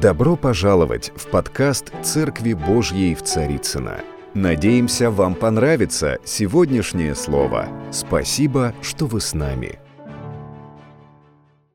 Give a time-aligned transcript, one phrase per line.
[0.00, 3.96] Добро пожаловать в подкаст «Церкви Божьей в Царицыно».
[4.32, 7.66] Надеемся, вам понравится сегодняшнее слово.
[7.90, 9.80] Спасибо, что вы с нами.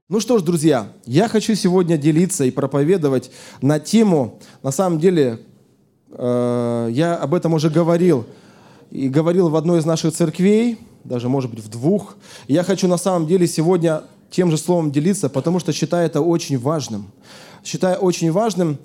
[0.07, 3.29] Ну что ж, друзья, я хочу сегодня делиться и проповедовать
[3.61, 5.41] на тему, на самом деле,
[6.11, 8.25] э, я об этом уже говорил,
[8.89, 12.15] и говорил в одной из наших церквей, даже, может быть, в двух.
[12.47, 16.57] Я хочу на самом деле сегодня тем же словом делиться, потому что считаю это очень
[16.57, 17.11] важным.
[17.63, 18.77] Считаю очень важным,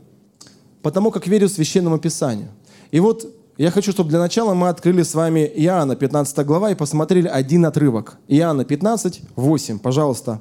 [0.82, 2.48] потому как верю Священному Писанию.
[2.90, 3.26] И вот
[3.58, 7.66] я хочу, чтобы для начала мы открыли с вами Иоанна, 15 глава, и посмотрели один
[7.66, 8.18] отрывок.
[8.28, 9.80] Иоанна 15, 8.
[9.80, 10.40] Пожалуйста,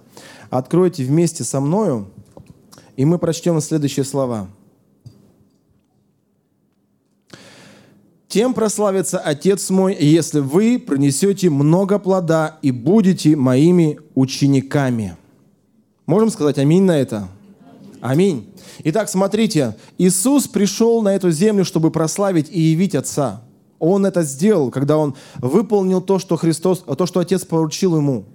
[0.51, 2.09] откройте вместе со мною,
[2.95, 4.47] и мы прочтем следующие слова.
[8.27, 15.17] Тем прославится Отец мой, если вы принесете много плода и будете моими учениками.
[16.05, 17.29] Можем сказать аминь на это?
[18.01, 18.49] Аминь.
[18.83, 23.41] Итак, смотрите, Иисус пришел на эту землю, чтобы прославить и явить Отца.
[23.79, 28.25] Он это сделал, когда Он выполнил то, что Христос, то, что Отец поручил Ему.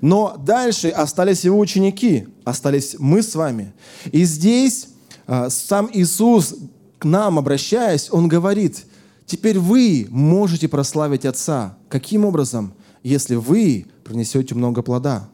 [0.00, 3.72] Но дальше остались Его ученики, остались мы с вами.
[4.12, 4.88] И здесь
[5.26, 6.54] а, сам Иисус,
[6.98, 8.84] к нам обращаясь, Он говорит–
[9.26, 11.76] Теперь вы можете прославить Отца.
[11.88, 12.72] Каким образом?
[13.02, 15.28] Если вы принесете много плода.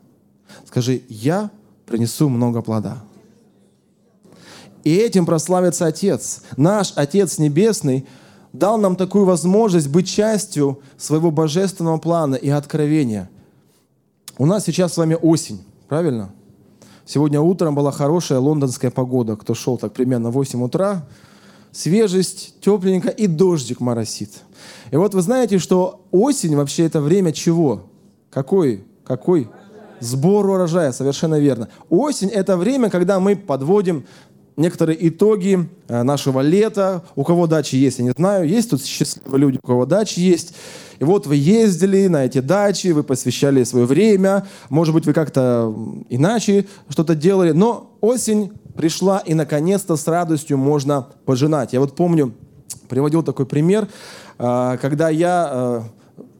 [0.66, 1.50] Скажи, я
[1.86, 3.04] принесу много плода.
[4.84, 6.42] И этим прославится Отец.
[6.56, 8.06] Наш Отец Небесный
[8.52, 13.30] дал нам такую возможность быть частью своего божественного плана и откровения.
[14.38, 16.32] У нас сейчас с вами осень, правильно?
[17.04, 19.36] Сегодня утром была хорошая лондонская погода.
[19.36, 21.06] Кто шел так примерно в 8 утра,
[21.70, 24.30] свежесть, тепленько и дождик моросит.
[24.90, 27.84] И вот вы знаете, что осень вообще это время чего?
[28.30, 28.84] Какой?
[29.04, 29.48] Какой?
[30.00, 31.68] Сбор урожая, совершенно верно.
[31.88, 34.04] Осень– это время, когда мы подводим
[34.56, 37.02] некоторые итоги э, нашего лета.
[37.16, 38.48] У кого дачи есть, я не знаю.
[38.48, 40.54] Есть тут счастливые люди, у кого дачи есть.
[40.98, 44.46] И вот вы ездили на эти дачи, вы посвящали свое время.
[44.68, 45.74] Может быть, вы как-то
[46.08, 47.52] иначе что-то делали.
[47.52, 51.72] Но осень пришла, и наконец-то с радостью можно пожинать.
[51.72, 52.32] Я вот помню,
[52.88, 53.88] приводил такой пример,
[54.38, 55.84] а, когда я а,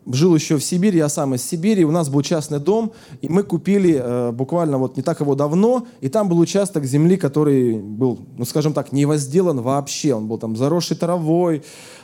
[0.07, 3.43] жил еще в Сибири, я сам из Сибири, у нас был частный дом, и мы
[3.43, 8.19] купили а, буквально вот не так его давно, и там был участок земли, который был,
[8.37, 11.63] ну скажем так, не возделан вообще, он был там заросший травой,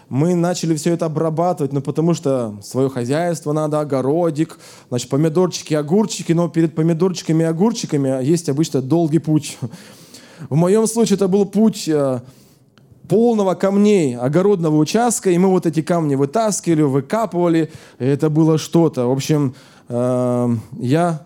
[0.09, 6.33] мы начали все это обрабатывать, ну, потому что свое хозяйство надо, огородик, значит, помидорчики, огурчики,
[6.33, 9.59] но перед помидорчиками и огурчиками есть обычно долгий путь.
[10.49, 12.21] В моем случае это был путь э,
[13.09, 19.07] полного камней огородного участка, и мы вот эти камни вытаскивали, выкапывали, это было что-то.
[19.07, 19.55] В общем,
[19.89, 20.49] э,
[20.79, 21.23] я,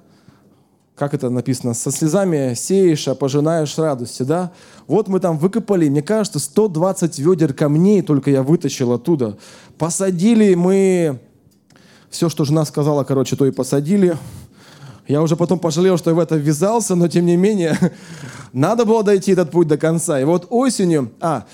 [0.95, 4.53] как это написано, со слезами сеешь, а пожинаешь радости, да?
[4.87, 9.37] Вот мы там выкопали, мне кажется, 120 ведер камней только я вытащил оттуда.
[9.79, 11.19] Посадили мы,
[12.11, 14.17] все, что жена сказала, короче, то и посадили.
[15.09, 17.77] Я уже потом пожалел, что я в это ввязался, но тем не менее,
[18.53, 20.21] надо было дойти этот путь до конца.
[20.21, 21.45] И вот осенью, а,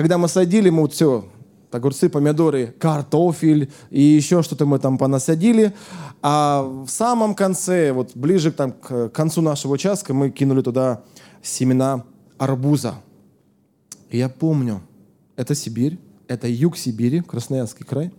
[0.00, 1.26] когда мы садили, мы вот все,
[1.70, 5.74] огурцы, помидоры, картофель и еще что-то мы там понасадили.
[6.22, 11.02] А в самом конце, вот ближе там, к концу нашего участка, мы кинули туда
[11.42, 12.04] семена
[12.38, 12.94] арбуза.
[14.08, 14.80] И я помню,
[15.36, 18.10] это Сибирь, это юг Сибири, Красноярский край.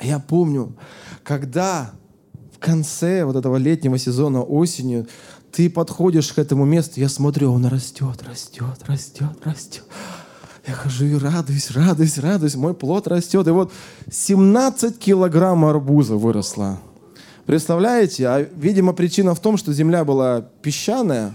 [0.00, 0.76] Я помню,
[1.22, 1.92] когда
[2.58, 5.06] конце вот этого летнего сезона осенью
[5.52, 9.84] ты подходишь к этому месту, я смотрю, он растет, растет, растет, растет.
[10.66, 13.48] Я хожу и радуюсь, радуюсь, радуюсь, мой плод растет.
[13.48, 13.72] И вот
[14.10, 16.78] 17 килограмм арбуза выросло.
[17.46, 18.28] Представляете?
[18.28, 21.32] А, видимо, причина в том, что земля была песчаная,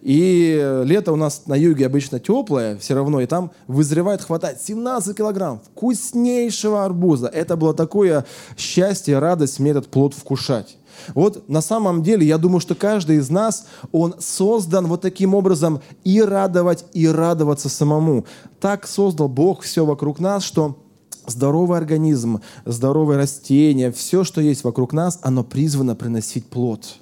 [0.00, 5.14] и лето у нас на юге обычно теплое все равно, и там вызревает, хватает 17
[5.14, 7.26] килограмм вкуснейшего арбуза.
[7.26, 8.24] Это было такое
[8.56, 10.78] счастье, радость мне этот плод вкушать.
[11.14, 15.80] Вот на самом деле, я думаю, что каждый из нас, он создан вот таким образом
[16.04, 18.24] и радовать, и радоваться самому.
[18.60, 20.78] Так создал Бог все вокруг нас, что
[21.26, 26.96] здоровый организм, здоровые растения, все, что есть вокруг нас, оно призвано приносить плод.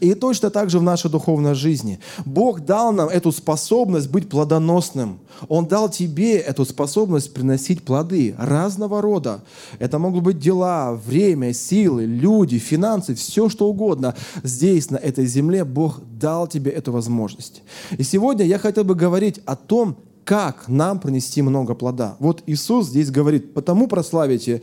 [0.00, 1.98] И точно так же в нашей духовной жизни.
[2.24, 5.18] Бог дал нам эту способность быть плодоносным.
[5.48, 9.42] Он дал тебе эту способность приносить плоды разного рода.
[9.78, 14.14] Это могут быть дела, время, силы, люди, финансы, все что угодно.
[14.42, 17.62] Здесь, на этой земле, Бог дал тебе эту возможность.
[17.98, 22.16] И сегодня я хотел бы говорить о том, как нам принести много плода.
[22.18, 24.62] Вот Иисус здесь говорит, потому прославите,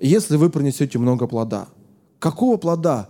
[0.00, 1.68] если вы принесете много плода.
[2.18, 3.08] Какого плода?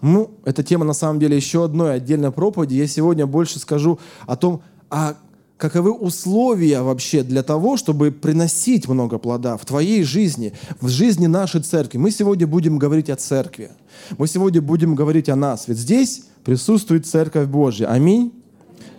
[0.00, 2.74] Ну, эта тема на самом деле еще одной отдельной проповеди.
[2.74, 5.16] Я сегодня больше скажу о том, а
[5.56, 11.60] каковы условия вообще для того, чтобы приносить много плода в твоей жизни, в жизни нашей
[11.62, 11.98] церкви.
[11.98, 13.70] Мы сегодня будем говорить о церкви.
[14.16, 15.66] Мы сегодня будем говорить о нас.
[15.66, 17.88] Ведь здесь присутствует Церковь Божья.
[17.88, 18.32] Аминь.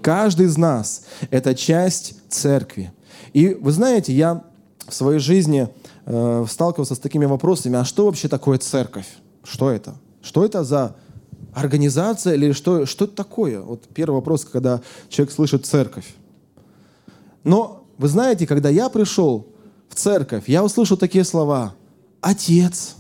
[0.02, 2.92] Каждый из нас– это часть церкви.
[3.34, 4.44] И вы знаете, я
[4.88, 5.70] в своей жизни
[6.06, 9.08] э, сталкивался с такими вопросами, а что вообще такое церковь?
[9.44, 9.96] Что это?
[10.30, 10.96] Что это за
[11.56, 13.62] организация или что, что это такое?
[13.62, 14.80] Вот первый вопрос, когда
[15.10, 16.06] человек слышит церковь.
[17.44, 19.48] Но вы знаете, когда я пришел
[19.88, 21.74] в церковь, я услышал такие слова.
[22.22, 22.94] Отец,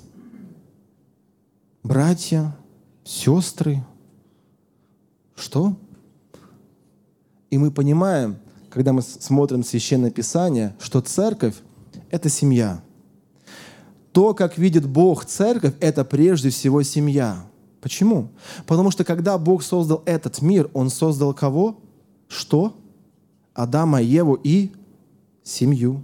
[1.83, 2.57] братья,
[3.03, 3.83] сестры.
[5.35, 5.75] Что?
[7.51, 8.37] И мы понимаем,
[8.71, 11.57] когда мы смотрим Священное Писание, что церковь–
[12.09, 12.81] это семья.
[14.11, 17.45] То, как видит Бог церковь, это прежде всего семья.
[17.81, 18.29] Почему?
[18.65, 21.79] Потому что когда Бог создал этот мир, Он создал кого?
[22.27, 22.75] Что?
[23.53, 24.71] Адама, Еву и
[25.43, 26.03] семью.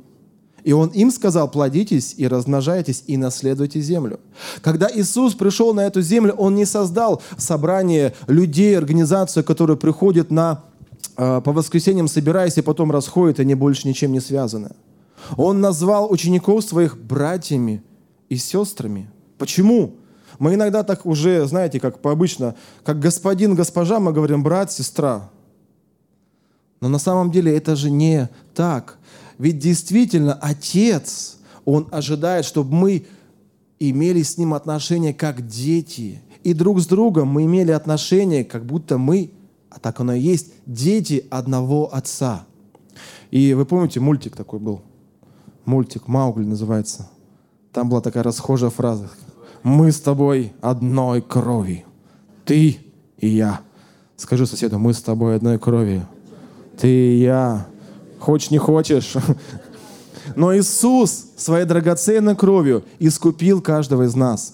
[0.64, 4.20] И Он им сказал, плодитесь и размножайтесь и наследуйте землю.
[4.62, 10.64] Когда Иисус пришел на эту землю, Он не создал собрание людей, организацию, которая приходит на,
[11.18, 14.72] э, по воскресеньям, собираясь и потом расходит, и они больше ничем не связаны.
[15.38, 17.84] Он назвал учеников своих братьями
[18.30, 19.10] и сестрами.
[19.38, 19.96] Почему?
[20.40, 25.30] Мы иногда так уже, знаете, как пообычно, как господин, госпожа, мы говорим брат, сестра.
[26.82, 28.98] Но на самом деле это же не так.
[29.38, 33.06] Ведь действительно Отец, Он ожидает, чтобы мы
[33.80, 36.22] имели с Ним отношения как дети.
[36.44, 39.32] И друг с другом мы имели отношения, как будто мы,
[39.70, 42.46] а так оно и есть, дети одного Отца.
[43.32, 44.82] И вы помните, мультик такой был.
[45.66, 47.10] Мультик «Маугли» называется.
[47.76, 49.10] Там была такая расхожая фраза.
[49.62, 51.84] «Мы с тобой одной крови.
[52.46, 52.78] Ты
[53.18, 53.60] и я».
[54.16, 56.06] Скажи соседу, мы с тобой одной крови.
[56.80, 57.68] Ты и я.
[58.18, 59.16] Хочешь, не хочешь.
[60.38, 64.54] Но Иисус своей драгоценной кровью искупил каждого из нас.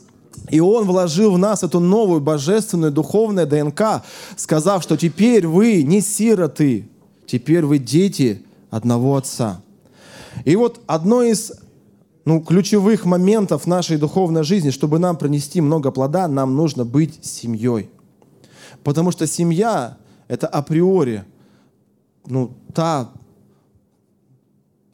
[0.49, 4.01] И Он вложил в нас эту новую божественную духовную ДНК,
[4.35, 6.89] сказав, что теперь вы не сироты,
[7.27, 9.61] теперь вы дети одного Отца.
[10.43, 11.51] И вот одно из
[12.25, 17.89] ну, ключевых моментов нашей духовной жизни, чтобы нам принести много плода, нам нужно быть семьей.
[18.83, 19.97] Потому что семья–
[20.27, 21.25] это априори
[22.25, 23.11] ну, та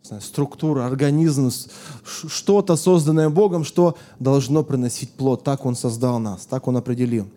[0.08, 1.52] знаю, структура, организм,
[2.04, 5.44] что-то созданное Богом, что должно приносить плод.
[5.44, 7.28] Так Он создал нас, так Он определил.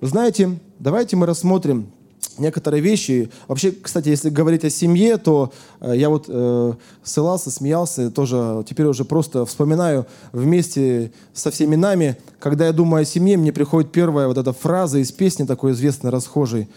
[0.00, 1.90] Знаете, давайте мы рассмотрим
[2.38, 3.30] некоторые вещи.
[3.46, 6.72] Вообще, кстати, если говорить о семье, то э, я вот э,
[7.02, 13.04] ссылался, смеялся, тоже теперь уже просто вспоминаю вместе со всеми нами, когда я думаю о
[13.04, 16.68] семье, мне приходит первая вот эта фраза из песни такой известной, расхожей.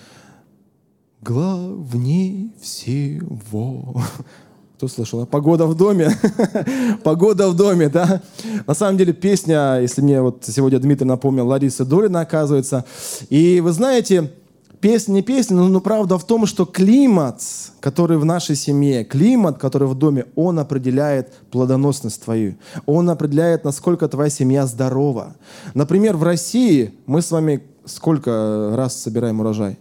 [1.22, 4.02] Главней всего
[4.82, 5.22] кто слышал?
[5.22, 5.26] А?
[5.28, 6.10] Погода в доме.
[7.04, 8.24] Погода в доме, да?
[8.66, 12.84] На самом деле песня, если мне вот сегодня Дмитрий напомнил, Лариса Долина, оказывается.
[13.30, 14.32] И вы знаете,
[14.81, 17.42] песня не песня, но, но правда в том, что климат,
[17.80, 22.56] который в нашей семье, климат, который в доме, он определяет плодоносность твою.
[22.86, 25.36] Он определяет, насколько твоя семья здорова.
[25.74, 29.78] Например, в России мы с вами сколько раз собираем урожай?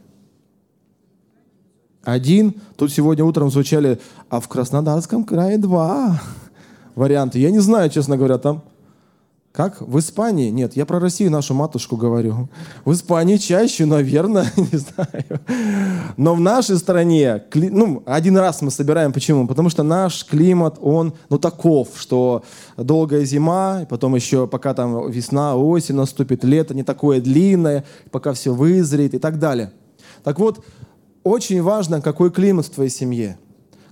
[2.02, 2.54] Один.
[2.76, 6.20] Тут сегодня утром звучали, а в Краснодарском крае два
[6.94, 7.38] варианта.
[7.38, 8.62] Я не знаю, честно говоря, там.
[9.52, 9.80] Как?
[9.80, 10.48] В Испании?
[10.50, 12.48] Нет, я про Россию, нашу матушку говорю.
[12.84, 15.40] В Испании чаще, наверное, не знаю.
[16.16, 19.12] Но в нашей стране, ну, один раз мы собираем.
[19.12, 19.48] Почему?
[19.48, 22.44] Потому что наш климат, он, ну, таков, что
[22.76, 28.54] долгая зима, потом еще пока там весна, осень наступит, лето не такое длинное, пока все
[28.54, 29.72] вызреет и так далее.
[30.22, 30.64] Так вот,
[31.24, 33.36] очень важно, какой климат в твоей семье,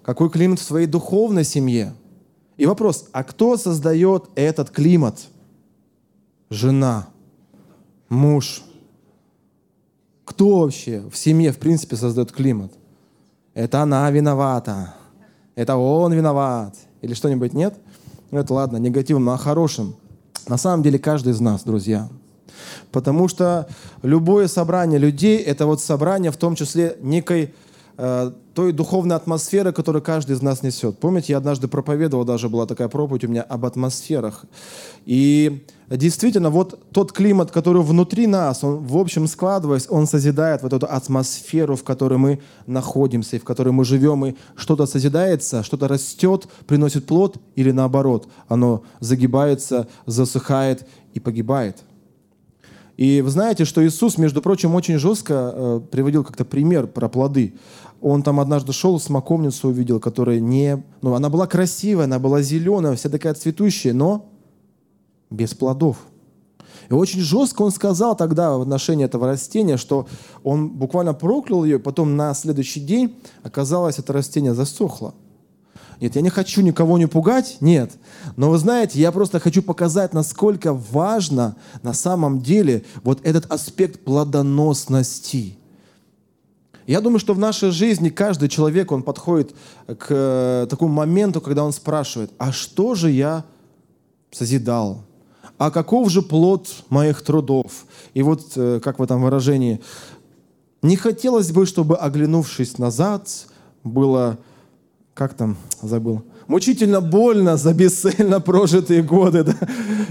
[0.05, 1.95] какой климат в твоей духовной семье.
[2.57, 5.19] И вопрос, а кто создает этот климат?
[6.51, 7.09] Жена,
[8.09, 8.63] муж.
[10.25, 12.73] Кто вообще в семье, в принципе, создает климат?
[13.55, 14.95] Это она виновата.
[15.55, 16.75] Это он виноват.
[17.03, 17.75] Или что-нибудь нет?
[18.31, 19.97] Это ладно, негативным, но о хорошем.
[20.47, 22.09] На самом деле каждый из нас, друзья–
[22.93, 23.69] Потому что
[24.03, 27.55] любое собрание людей– это вот собрание в том числе некой
[27.99, 31.01] той духовной атмосферы, которую каждый из нас несет.
[31.01, 34.45] Помните, я однажды проповедовал, даже была такая проповедь у меня об атмосферах.
[35.05, 40.73] И действительно, вот тот климат, который внутри нас, он в общем складываясь, он созидает вот
[40.73, 45.89] эту атмосферу, в которой мы находимся, и в которой мы живем, и что-то созидается, что-то
[45.89, 51.83] растет, приносит плод, или наоборот, оно загибается, засыхает и погибает.
[52.99, 57.55] И вы знаете, что Иисус, между прочим, очень жестко э, приводил как-то пример про плоды.
[58.01, 60.83] Он там однажды шел, смоковницу увидел, которая не...
[61.03, 64.29] Ну, она была красивая, она была зеленая, вся такая цветущая, но
[65.31, 65.99] без плодов.
[66.89, 70.07] И очень жестко он сказал тогда в отношении этого растения, что
[70.43, 75.15] он буквально проклял ее, потом на следующий день оказалось, это растение засохло.
[76.01, 77.93] Нет, я не хочу никого не пугать, нет.
[78.37, 84.05] Но вы знаете, я просто хочу показать, насколько важно на самом деле вот этот аспект
[84.05, 85.59] плодоносности.
[86.89, 89.55] Я думаю, что в нашей жизни каждый человек, он подходит
[89.87, 93.45] к э, такому моменту, когда он спрашивает, а что же я
[94.31, 95.03] созидал?
[95.59, 97.85] А каков же плод моих трудов?
[98.15, 99.83] И вот, э, как в этом выражении,
[100.81, 103.29] не хотелось бы, чтобы, оглянувшись назад,
[103.85, 104.39] было
[105.13, 109.55] как там, забыл, мучительно больно за бесцельно прожитые годы, да?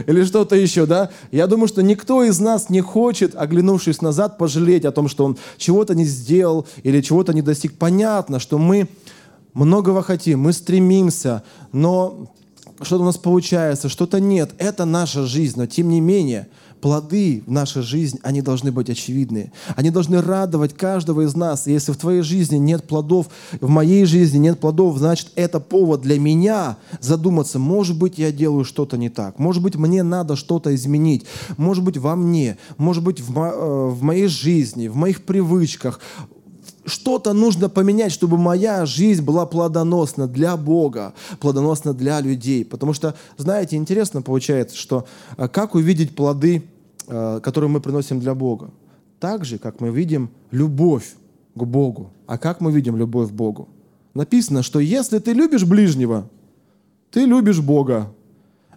[0.06, 1.10] или что-то еще, да?
[1.32, 5.38] Я думаю, что никто из нас не хочет, оглянувшись назад, пожалеть о том, что он
[5.58, 7.77] чего-то не сделал или чего-то не достиг.
[7.77, 8.88] Понятно, что мы
[9.53, 12.32] многого хотим, мы стремимся, но
[12.82, 14.51] что-то у нас получается, что-то нет.
[14.60, 16.48] Это наша жизнь, но тем не менее–
[16.79, 19.51] плоды в нашей жизни, они должны быть очевидны.
[19.75, 21.67] Они должны радовать каждого из нас.
[21.67, 23.27] И если в твоей жизни нет плодов,
[23.60, 28.65] в моей жизни нет плодов, значит, это повод для меня задуматься, может быть, я делаю
[28.65, 31.25] что-то не так, может быть, мне надо что-то изменить,
[31.57, 36.00] может быть, во мне, может быть, в, мо- э, в моей жизни, в моих привычках,
[36.88, 42.65] что-то нужно поменять, чтобы моя жизнь была плодоносна для Бога, плодоносна для людей.
[42.65, 45.06] Потому что, знаете, интересно получается, что
[45.38, 46.63] э, как увидеть плоды,
[47.08, 48.72] э, которые мы приносим для Бога?
[49.20, 51.15] Так же, как мы видим любовь
[51.56, 52.12] к Богу.
[52.25, 53.67] А как мы видим любовь к Богу?
[54.13, 56.29] Написано, что если ты любишь ближнего,
[57.12, 58.12] ты любишь Бога.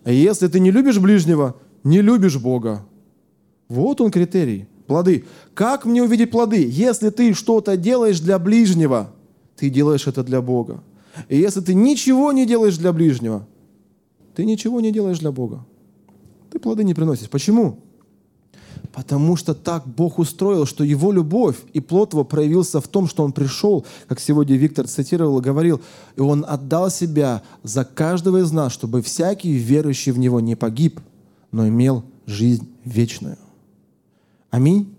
[0.04, 2.84] А если ты не любишь ближнего, не любишь Бога.
[3.68, 5.24] Вот он критерий плоды.
[5.54, 6.68] Как мне увидеть плоды?
[6.68, 9.12] Если ты что-то делаешь для ближнего,
[9.54, 10.82] ты делаешь это для Бога.
[11.28, 13.46] И если ты ничего не делаешь для ближнего,
[14.34, 15.64] ты ничего не делаешь для Бога.
[16.50, 17.30] Ты плоды не приносишь.
[17.30, 17.78] Почему?
[18.92, 23.22] Потому что так Бог устроил, что Его любовь и плод Его проявился в том, что
[23.22, 25.80] Он пришел, как сегодня Виктор цитировал и говорил,
[26.16, 30.98] и Он отдал себя за каждого из нас, чтобы всякий верующий в Него не погиб,
[31.52, 33.38] но имел жизнь вечную.
[34.50, 34.92] Аминь.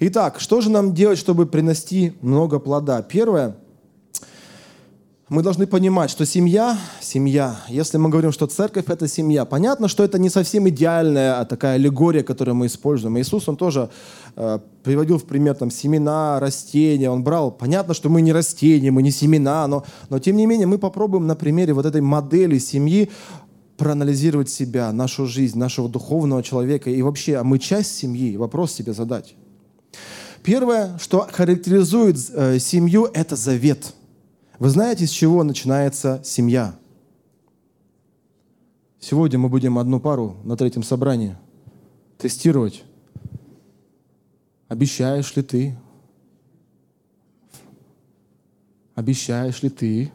[0.00, 3.02] Итак, что же нам делать, чтобы принести много плода?
[3.02, 3.56] Первое,
[5.28, 10.02] мы должны понимать, что семья, семья, если мы говорим, что церковь– это семья, понятно, что
[10.02, 13.16] это не совсем идеальная а такая аллегория, которую мы используем.
[13.18, 13.90] Иисус, Он тоже
[14.36, 19.02] э, приводил в пример там, семена, растения, Он брал, понятно, что мы не растения, мы
[19.02, 23.10] не семена, но, но тем не менее мы попробуем на примере вот этой модели семьи
[23.76, 28.92] проанализировать себя, нашу жизнь, нашего духовного человека и вообще, а мы часть семьи, вопрос себе
[28.92, 29.34] задать.
[30.42, 33.94] Первое, что характеризует э, семью, это завет.
[34.58, 36.76] Вы знаете, с чего начинается семья?
[39.00, 41.36] Сегодня мы будем одну пару на третьем собрании
[42.18, 42.84] тестировать.
[44.68, 45.78] Обещаешь ли ты?
[48.94, 50.12] Обещаешь ли ты?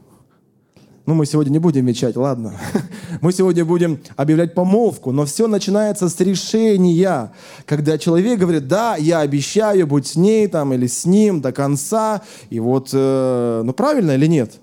[1.05, 2.53] Ну, мы сегодня не будем мечать, ладно.
[3.21, 7.31] Мы сегодня будем объявлять помолвку, но все начинается с решения,
[7.65, 12.21] когда человек говорит, да, я обещаю быть с ней там или с ним до конца,
[12.49, 14.59] и вот, э, ну правильно или нет?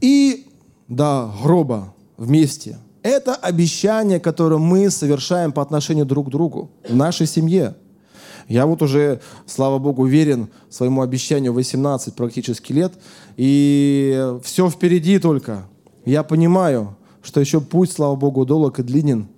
[0.00, 0.46] И
[0.88, 2.78] до гроба вместе.
[3.02, 7.74] Это обещание, которое мы совершаем по отношению друг к другу в нашей семье.
[8.48, 12.92] Я вот уже, слава Богу, уверен своему обещанию 18 практически лет,
[13.36, 15.68] и все впереди только.
[16.04, 19.28] Я понимаю, что еще путь, слава Богу, долг и длинен.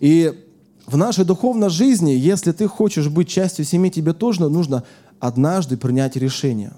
[0.00, 0.44] И
[0.86, 4.84] в нашей духовной жизни, если ты хочешь быть частью семьи, тебе тоже нужно
[5.18, 6.72] однажды принять решение.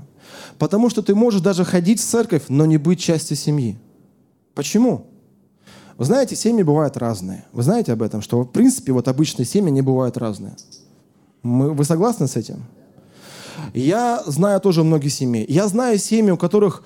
[0.59, 3.77] Потому что ты можешь даже ходить в церковь, но не быть частью семьи.
[4.55, 5.07] Почему?
[5.97, 7.45] Вы знаете, семьи бывают разные.
[7.53, 10.57] Вы знаете об этом, что в принципе вот обычные семьи не бывают разные.
[11.43, 12.65] Мы, вы согласны с этим?
[13.75, 15.45] Я знаю тоже многие семьи.
[15.49, 16.85] Я знаю семьи, у которых,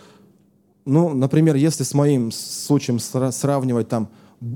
[0.84, 4.08] ну, например, если с моим случаем сравнивать там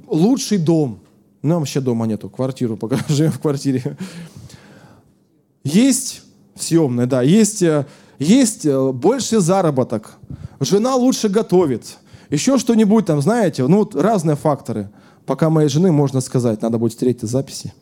[0.06, 1.00] лучший дом,
[1.42, 3.96] ну, вообще дома нету, квартиру пока живем в квартире.
[5.64, 6.22] Есть
[6.54, 7.86] съемная, да, есть, э,
[8.18, 10.16] есть э, больше заработок,
[10.60, 11.98] жена лучше готовит,
[12.30, 14.90] еще что-нибудь там, знаете, ну, разные факторы.
[15.26, 17.72] Пока моей жены, можно сказать, надо будет встретить записи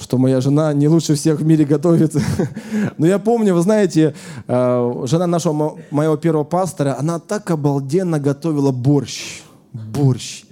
[0.00, 2.16] что моя жена не лучше всех в мире готовит.
[2.98, 4.14] Но я помню, вы знаете,
[4.46, 9.42] э, жена нашего моего первого пастора, она так обалденно готовила борщ.
[9.72, 10.44] Борщ.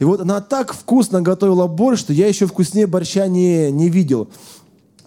[0.00, 4.28] И вот она так вкусно готовила борщ, что я еще вкуснее борща не, не видел.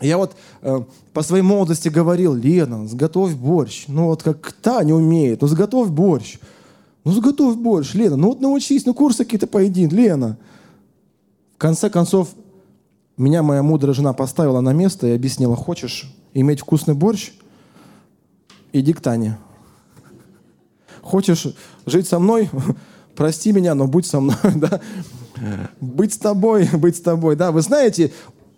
[0.01, 0.81] Я вот э,
[1.13, 3.85] по своей молодости говорил, Лена, сготовь борщ.
[3.87, 6.37] Ну вот как та не умеет, ну сготовь борщ.
[7.03, 10.37] Ну сготовь борщ, Лена, ну вот научись, ну курсы какие-то пойди, Лена.
[11.55, 12.29] В конце концов,
[13.19, 17.31] меня моя мудрая жена поставила на место и объяснила, хочешь иметь вкусный борщ,
[18.71, 19.37] иди к Тане.
[21.01, 21.47] Хочешь
[21.85, 22.49] жить со мной,
[23.15, 24.79] прости меня, но будь со мной, да.
[25.81, 27.51] Быть с тобой, быть с тобой, да.
[27.51, 28.13] Вы знаете,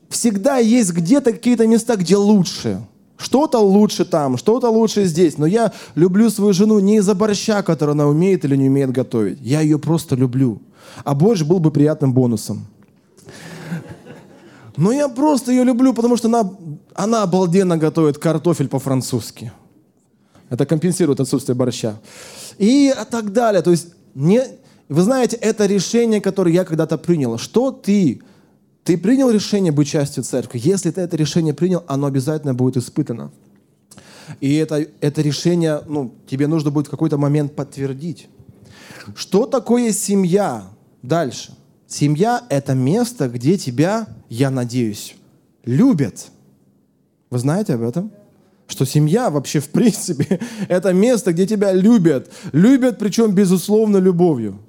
[0.10, 2.82] всегда есть где-то какие-то места, где лучше.
[3.18, 5.38] Что-то лучше там, что-то лучше здесь.
[5.38, 9.40] Но я люблю свою жену не из-за борща, который она умеет или не умеет готовить.
[9.42, 10.60] Я ее просто люблю.
[11.04, 12.66] А борщ был бы приятным бонусом.
[14.78, 16.50] Но я просто ее люблю, потому что она,
[16.94, 19.52] она обалденно готовит картофель по-французски.
[20.50, 22.00] Это компенсирует отсутствие борща.
[22.58, 23.62] И так далее.
[23.62, 24.44] То есть, не,
[24.90, 27.38] вы знаете, это решение, которое я когда-то принял.
[27.38, 28.22] Что ты
[28.84, 30.60] ты принял решение быть частью церкви.
[30.64, 33.32] Если ты это решение принял, оно обязательно будет испытано.
[34.40, 38.28] И это, это решение, ну, тебе нужно будет в какой-то момент подтвердить.
[39.16, 40.64] Что такое семья?
[41.04, 41.54] Дальше.
[41.92, 45.14] Семья– это место, где тебя, я надеюсь,
[45.66, 46.32] любят.
[47.30, 48.14] Вы знаете об этом?
[48.66, 52.32] Что семья вообще в принципе– это место, где тебя любят.
[52.54, 54.60] Любят, причем безусловно, любовью.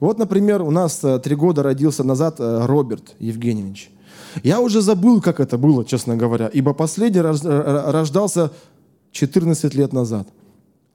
[0.00, 3.90] Вот, например, у нас э, три года родился назад э, Роберт Евгеньевич.
[4.42, 8.50] Я уже забыл, как это было, честно говоря, ибо последний э, рождался
[9.12, 10.26] 14 лет назад.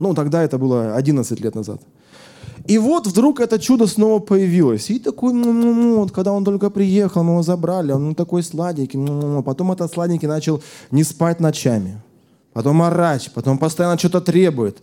[0.02, 1.80] Ну, тогда это было 11 лет назад.
[2.66, 4.90] И вот вдруг это чудо снова появилось.
[4.90, 8.42] И такой, ну, ну, ну, вот, когда он только приехал, мы его забрали, он такой
[8.42, 9.00] сладенький.
[9.00, 9.44] Ну, ну, ну.
[9.44, 12.02] Потом этот сладенький начал не спать ночами.
[12.54, 14.78] Потом орать, потом постоянно что-то требует.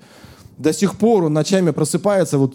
[0.57, 2.55] До сих пор он ночами просыпается, вот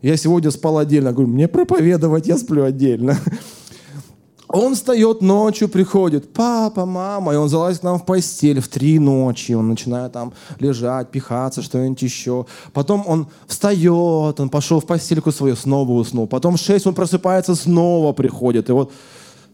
[0.00, 1.12] я сегодня спал отдельно.
[1.12, 3.18] Говорю, мне проповедовать, я сплю отдельно.
[4.54, 9.00] Он встает ночью, приходит, папа, мама, и он залазит к нам в постель в три
[9.00, 12.46] ночи, он начинает там лежать, пихаться, что-нибудь еще.
[12.72, 16.28] Потом он встает, он пошел в постельку свою, снова уснул.
[16.28, 18.68] Потом в шесть он просыпается, снова приходит.
[18.68, 18.92] И вот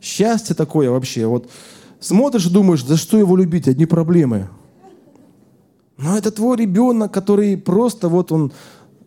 [0.03, 1.25] счастье такое вообще.
[1.25, 1.49] Вот
[1.99, 4.51] смотришь и думаешь, за что его любить, одни проблемы.
[5.97, 8.53] Но это твой ребенок, который просто вот он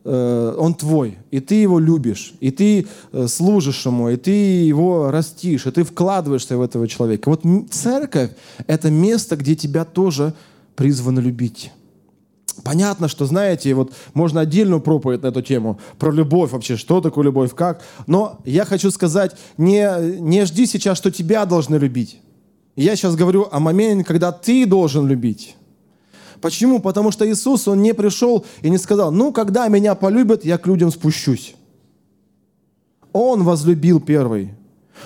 [0.05, 5.65] он твой, и ты его любишь, и ты э, служишь ему, и ты его растишь,
[5.65, 7.29] и ты вкладываешься в этого человека.
[7.29, 8.31] Вот церковь—
[8.67, 10.33] это место, где тебя тоже
[10.75, 11.71] призвано любить.
[12.63, 17.25] Понятно, что, знаете, вот можно отдельную проповедь на эту тему, про любовь вообще, что такое
[17.25, 17.81] любовь, как.
[18.05, 22.19] Но я хочу сказать, не, не жди сейчас, что тебя должны любить.
[22.75, 25.55] Я сейчас говорю о моменте, когда ты должен любить.
[26.43, 26.81] Почему?
[26.81, 30.67] Потому что Иисус, Он не пришел и не сказал, ну, когда меня полюбят, я к
[30.67, 31.55] людям спущусь.
[33.13, 34.53] Он возлюбил первый.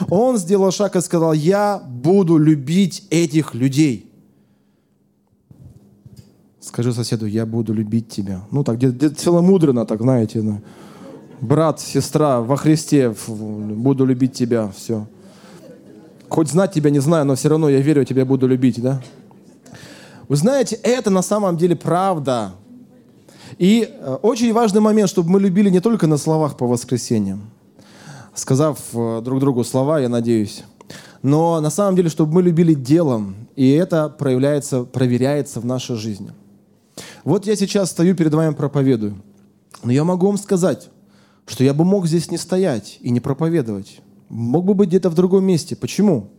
[0.09, 4.11] Он сделал шаг и сказал, я буду любить этих людей.
[6.59, 8.41] Скажи соседу, я буду любить тебя.
[8.49, 10.41] Ну, так где-то целомудренно, так знаете.
[10.41, 10.61] Ну.
[11.39, 15.05] Брат, сестра, во Христе буду любить тебя, все.
[16.29, 19.03] Хоть знать тебя не знаю, но все равно я верю, тебя буду любить, да?
[20.27, 22.53] Вы знаете, это на самом деле правда.
[23.57, 27.49] И э, очень важный момент, чтобы мы любили не только на словах по воскресеньям,
[28.35, 30.63] сказав э, друг другу слова, я надеюсь,
[31.21, 36.31] но на самом деле, чтобы мы любили делом, и это проявляется, проверяется в нашей жизни.
[37.23, 39.15] Вот я сейчас стою перед вами проповедую,
[39.81, 40.89] но я могу вам сказать,
[41.45, 44.01] что я бы мог здесь не стоять и не проповедовать.
[44.27, 45.77] Мог бы быть где-то в другом месте.
[45.77, 46.31] Почему?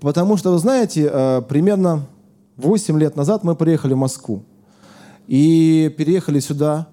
[0.00, 2.06] Потому что, вы знаете, э, примерно
[2.64, 4.44] 8 лет назад мы приехали в Москву.
[5.26, 6.88] И переехали сюда,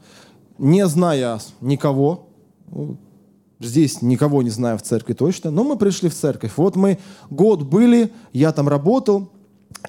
[0.58, 2.30] не зная никого.
[2.71, 2.97] Ну,
[3.60, 6.53] здесь никого не знаю в церкви точно, но мы пришли в церковь.
[6.58, 6.99] Вот мы
[7.30, 9.30] год были, я там работал,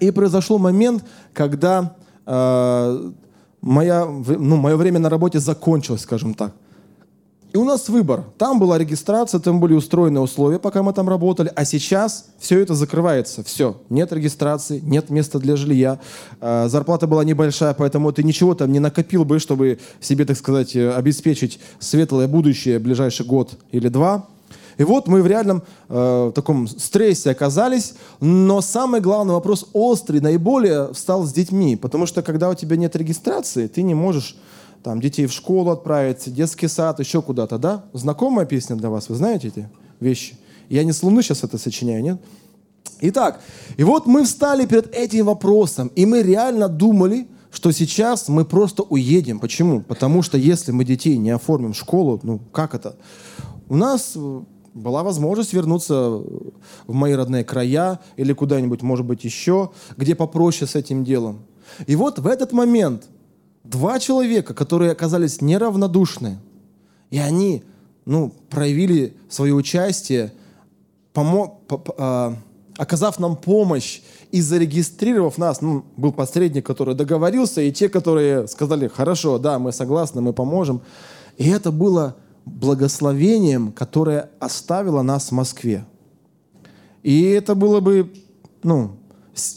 [0.01, 3.13] и произошел момент, когда э,
[3.61, 6.55] моя, ну, мое время на работе закончилось, скажем так.
[7.59, 8.23] И у нас выбор.
[8.39, 11.51] Там была регистрация, там были устроены условия, пока мы там работали.
[11.57, 13.43] А сейчас все это закрывается.
[13.43, 13.79] Все.
[13.91, 15.99] Нет регистрации, нет места для жилья.
[16.41, 20.77] А, зарплата была небольшая, поэтому ты ничего там не накопил бы, чтобы себе, так сказать,
[20.77, 24.27] э, обеспечить светлое будущее ближайший год или два.
[24.77, 30.95] И вот мы в реальном э, таком стрессе оказались, но самый главный вопрос острый, наиболее
[30.95, 34.37] встал с детьми, потому что когда у тебя нет регистрации, ты не можешь
[34.83, 37.85] там, детей в школу отправить, детский сад, еще куда-то, да?
[37.93, 39.69] Знакомая песня для вас, вы знаете эти
[40.01, 40.37] вещи?
[40.69, 42.21] Я не с Луны сейчас это сочиняю, нет?
[43.01, 43.41] Итак,
[43.77, 48.83] и вот мы встали перед этим вопросом, и мы реально думали, что сейчас мы просто
[48.83, 49.39] уедем.
[49.39, 49.81] Почему?
[49.81, 52.97] Потому что если мы детей не оформим в школу, ну как это?
[53.69, 54.17] У нас
[54.75, 55.95] была возможность вернуться
[56.87, 61.41] в мои родные края или куда-нибудь, может быть, еще, где попроще с этим делом.
[61.87, 63.09] И вот в этот момент
[63.65, 66.39] два человека, которые оказались неравнодушны,
[67.11, 67.63] и они
[68.05, 70.33] ну, проявили свое участие,
[71.13, 72.37] помо- по- по- а,
[72.79, 78.89] оказав нам помощь и зарегистрировав нас, ну, был посредник, который договорился, и те, которые сказали,
[78.89, 80.81] хорошо, да, мы согласны, мы поможем.
[81.37, 82.17] И это было
[82.47, 85.85] благословением, которое оставило нас в Москве.
[87.03, 88.13] И это было бы,
[88.63, 88.93] ну,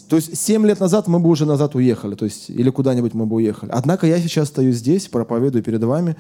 [0.10, 3.26] то есть 7 лет назад мы бы уже назад уехали, то есть или куда-нибудь мы
[3.26, 3.72] бы уехали.
[3.74, 6.16] Однако я сейчас стою здесь, проповедую перед вами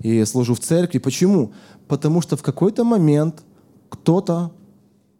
[0.00, 0.98] и служу в церкви.
[0.98, 1.52] Почему?
[1.88, 3.42] Потому что в какой-то момент
[3.88, 4.50] кто-то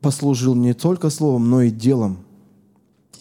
[0.01, 2.19] послужил не только словом, но и делом.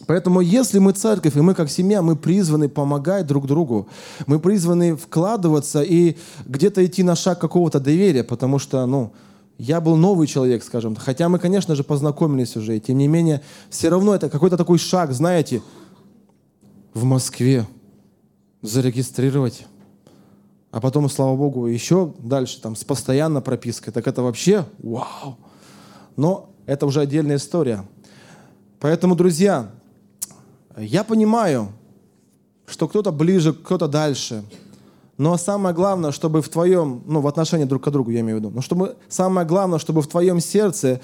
[0.08, 3.88] Поэтому если мы церковь, и мы как семья, мы призваны помогать друг другу,
[4.28, 9.14] мы призваны вкладываться и где-то идти на шаг какого-то доверия, потому что, ну,
[9.58, 10.96] я был новый человек, скажем.
[10.96, 12.78] Хотя мы, конечно же, познакомились уже.
[12.78, 15.62] И тем не менее, все равно это какой-то такой шаг, знаете,
[16.94, 17.66] в Москве
[18.62, 19.66] зарегистрировать.
[20.72, 23.94] А потом, слава богу, еще дальше, там, с постоянной пропиской.
[23.94, 25.38] Так это вообще вау.
[26.18, 27.86] Но это уже отдельная история.
[28.80, 29.72] Поэтому, друзья,
[30.78, 31.72] я понимаю,
[32.66, 34.44] что кто-то ближе, кто-то дальше.
[35.18, 38.40] Но самое главное, чтобы в твоем, ну, в отношении друг к другу, я имею в
[38.42, 41.02] виду, но чтобы, самое главное, чтобы в твоем сердце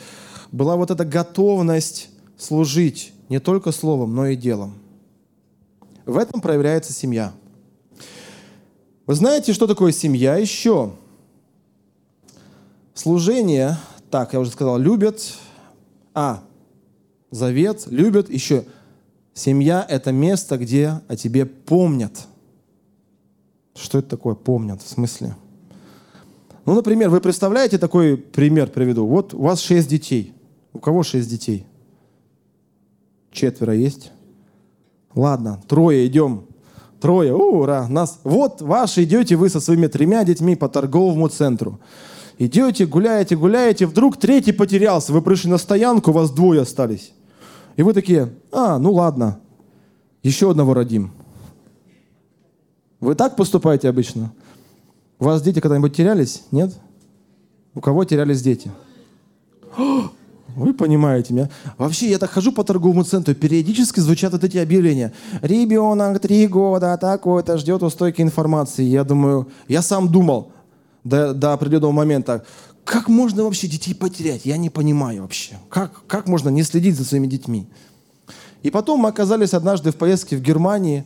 [0.51, 4.73] была вот эта готовность служить не только словом, но и делом.
[6.05, 7.31] В этом проявляется семья.
[9.05, 10.91] Вы знаете, что такое семья еще?
[12.93, 13.77] Служение,
[14.09, 15.33] так, я уже сказал, любят,
[16.13, 16.43] а,
[17.31, 18.65] завет, любят еще–
[19.33, 22.27] Семья– это место, где о тебе помнят.
[23.75, 24.81] Что это такое помнят?
[24.81, 25.35] В смысле?
[26.65, 29.05] Ну, например, вы представляете такой пример приведу.
[29.05, 30.33] Вот у вас шесть детей.
[30.73, 31.65] У кого шесть детей?
[33.31, 34.11] Четверо есть?
[35.15, 36.45] Ладно, трое идем.
[36.99, 38.19] Трое, ура, нас.
[38.23, 41.79] Вот ваши идете вы со своими тремя детьми по торговому центру.
[42.37, 45.11] Идете, гуляете, гуляете, вдруг третий потерялся.
[45.11, 47.13] Вы пришли на стоянку, у вас двое остались.
[47.75, 49.39] И вы такие, а, ну ладно,
[50.21, 51.11] еще одного родим.
[53.01, 54.31] Вы так поступаете обычно?
[55.19, 56.43] У вас дети когда-нибудь терялись?
[56.51, 56.73] Нет?
[57.73, 58.71] У кого терялись дети?
[60.55, 61.49] Вы понимаете меня.
[61.77, 65.13] Вообще, я так хожу по торговому центру, периодически звучат вот эти объявления.
[65.41, 68.83] Ребенок, три года, такой-то, ждет у стойки информации.
[68.83, 70.51] Я думаю, я сам думал
[71.05, 72.45] до, до определенного момента,
[72.83, 74.45] как можно вообще детей потерять?
[74.45, 75.53] Я не понимаю вообще.
[75.69, 77.67] Как, как можно не следить за своими детьми?
[78.63, 81.05] И потом мы оказались однажды в поездке в Германии,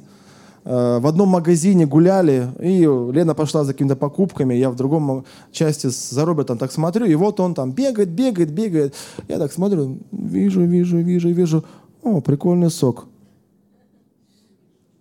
[0.66, 6.26] в одном магазине гуляли, и Лена пошла за какими-то покупками, я в другом части за
[6.26, 8.96] Робертом так смотрю, и вот он там бегает, бегает, бегает.
[9.28, 11.66] Я так смотрю, вижу, вижу, вижу, вижу.
[12.02, 13.06] О, прикольный сок.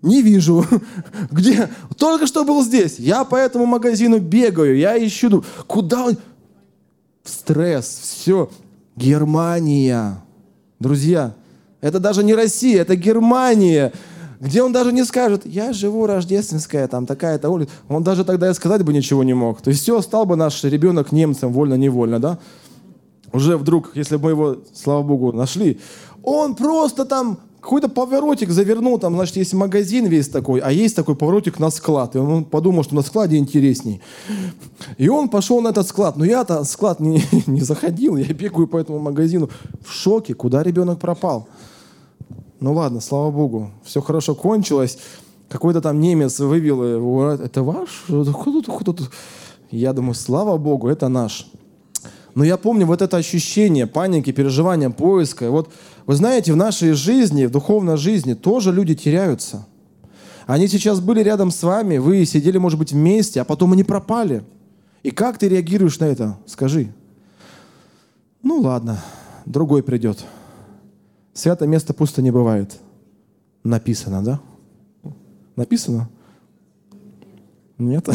[0.02, 0.66] Не вижу.
[1.30, 1.70] Где?
[1.96, 2.98] Только что был здесь.
[2.98, 5.42] Я по этому магазину бегаю, я ищу.
[5.66, 6.18] Куда он?
[7.24, 8.50] Стресс, все.
[8.96, 10.22] Германия.
[10.78, 11.34] Друзья,
[11.80, 13.92] это даже не Россия, это Германия,
[14.44, 17.72] где он даже не скажет, я живу рождественская, там такая-то улица.
[17.88, 19.62] Он даже тогда и сказать бы ничего не мог.
[19.62, 22.38] То есть все, стал бы наш ребенок немцем, вольно-невольно, да?
[23.32, 25.80] Уже вдруг, если бы мы его, слава богу, нашли,
[26.22, 31.16] он просто там какой-то поворотик завернул, там, значит, есть магазин весь такой, а есть такой
[31.16, 32.14] поворотик на склад.
[32.14, 34.02] И он подумал, что на складе интересней.
[34.98, 36.18] И он пошел на этот склад.
[36.18, 39.48] Но я-то склад не, не заходил, я бегаю по этому магазину
[39.82, 41.48] в шоке, куда ребенок пропал.
[42.60, 44.98] Ну ладно, слава богу, все хорошо кончилось.
[45.48, 48.04] Какой-то там немец вывел его, это ваш?
[49.70, 51.50] Я думаю, слава богу, это наш.
[52.34, 55.50] Но я помню вот это ощущение паники, переживания, поиска.
[55.50, 55.72] Вот
[56.06, 59.66] вы знаете, в нашей жизни, в духовной жизни тоже люди теряются.
[60.46, 64.44] Они сейчас были рядом с вами, вы сидели, может быть, вместе, а потом они пропали.
[65.02, 66.38] И как ты реагируешь на это?
[66.46, 66.92] Скажи.
[68.42, 69.02] Ну ладно,
[69.46, 70.24] другой придет.
[71.34, 72.78] Святое место пусто не бывает.
[73.64, 74.40] Написано, да?
[75.56, 76.08] Написано?
[77.76, 78.08] Нет?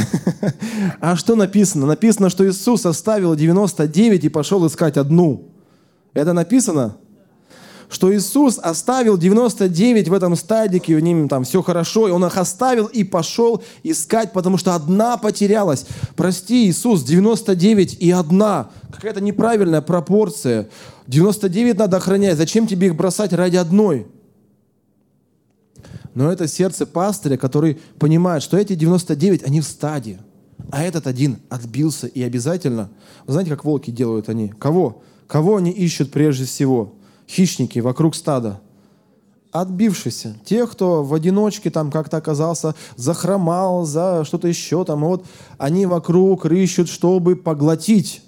[1.02, 1.86] А что написано?
[1.86, 5.50] Написано, что Иисус оставил 99 и пошел искать одну.
[6.14, 6.98] Это написано?
[7.90, 12.38] Что Иисус оставил 99 в этом стадике, в ним там все хорошо, и Он их
[12.38, 15.88] оставил и пошел искать, потому что одна потерялась.
[16.16, 18.70] Прости, Иисус, 99 и одна.
[18.94, 20.70] Какая-то неправильная пропорция.
[21.08, 22.38] 99 надо охранять.
[22.38, 24.06] Зачем тебе их бросать ради одной?
[26.14, 30.20] Но это сердце пастыря, который понимает, что эти 99, они в стадии.
[30.70, 32.92] А этот один отбился и обязательно,
[33.26, 34.50] вы знаете, как волки делают они?
[34.50, 35.02] Кого?
[35.28, 36.94] Кого они ищут прежде всего?
[37.30, 38.60] Хищники вокруг стада.
[39.52, 40.38] Отбившиеся.
[40.46, 45.02] Тех, кто в одиночке там как-то оказался, захромал за что-то еще там.
[45.02, 45.26] Вот
[45.58, 48.24] они вокруг рыщут, чтобы поглотить.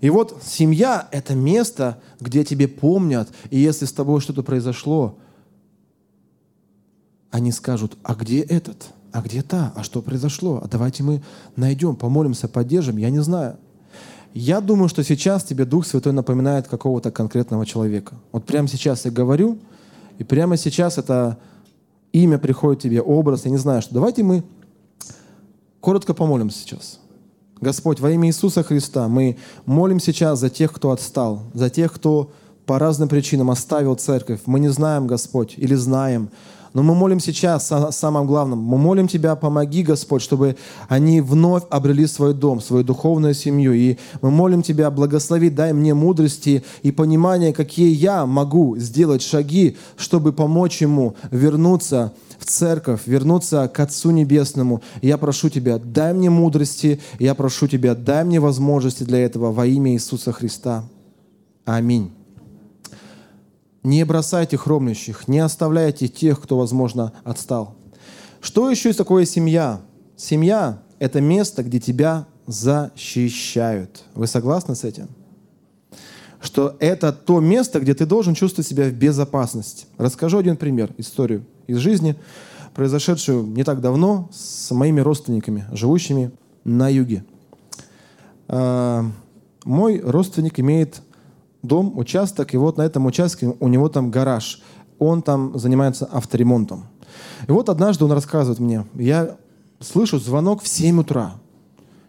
[0.00, 5.18] И вот семья– это место, где тебе помнят, и если с тобой что-то произошло,
[7.30, 8.90] они скажут, а где этот?
[9.10, 9.72] А где та?
[9.74, 10.60] А что произошло?
[10.62, 11.22] А давайте мы
[11.56, 12.96] найдем, помолимся, поддержим.
[12.96, 13.58] Я не знаю.
[14.34, 18.14] Я думаю, что сейчас тебе Дух Святой напоминает какого-то конкретного человека.
[18.32, 19.58] Вот прямо сейчас я говорю,
[20.18, 21.38] и прямо сейчас это
[22.12, 23.94] имя приходит тебе, образ, я не знаю, что.
[23.94, 24.44] Давайте мы
[25.80, 27.00] коротко помолимся сейчас.
[27.60, 29.36] Господь, во имя Иисуса Христа мы
[29.66, 32.30] молим сейчас за тех, кто отстал, за тех, кто
[32.66, 34.40] по разным причинам оставил церковь.
[34.46, 36.30] Мы не знаем, Господь, или знаем,
[36.74, 38.58] но мы молим сейчас о самом главном.
[38.58, 40.56] Мы молим Тебя, помоги, Господь, чтобы
[40.88, 43.72] они вновь обрели свой дом, свою духовную семью.
[43.72, 49.76] И мы молим Тебя, благослови, дай мне мудрости и понимание, какие я могу сделать шаги,
[49.96, 54.82] чтобы помочь ему вернуться в церковь, вернуться к Отцу Небесному.
[55.02, 59.66] я прошу Тебя, дай мне мудрости, я прошу Тебя, дай мне возможности для этого во
[59.66, 60.84] имя Иисуса Христа.
[61.64, 62.17] Аминь.
[63.82, 67.76] Не бросайте хромлящих, не оставляйте тех, кто, возможно, отстал.
[68.40, 69.80] Что еще есть такое семья?
[70.16, 74.04] Семья– это место, где тебя защищают.
[74.14, 75.08] Вы согласны с этим?
[76.40, 79.86] Что это то место, где ты должен чувствовать себя в безопасности.
[79.96, 82.16] Расскажу один пример, историю из жизни,
[82.74, 86.30] произошедшую не так давно с моими родственниками, живущими
[86.64, 87.24] на юге.
[88.46, 89.04] А,
[89.64, 91.02] мой родственник имеет
[91.62, 94.62] дом, участок, и вот на этом участке у него там гараж.
[94.98, 96.86] Он там занимается авторемонтом.
[97.46, 99.36] И вот однажды он рассказывает мне, я
[99.80, 101.34] слышу звонок в 7 утра.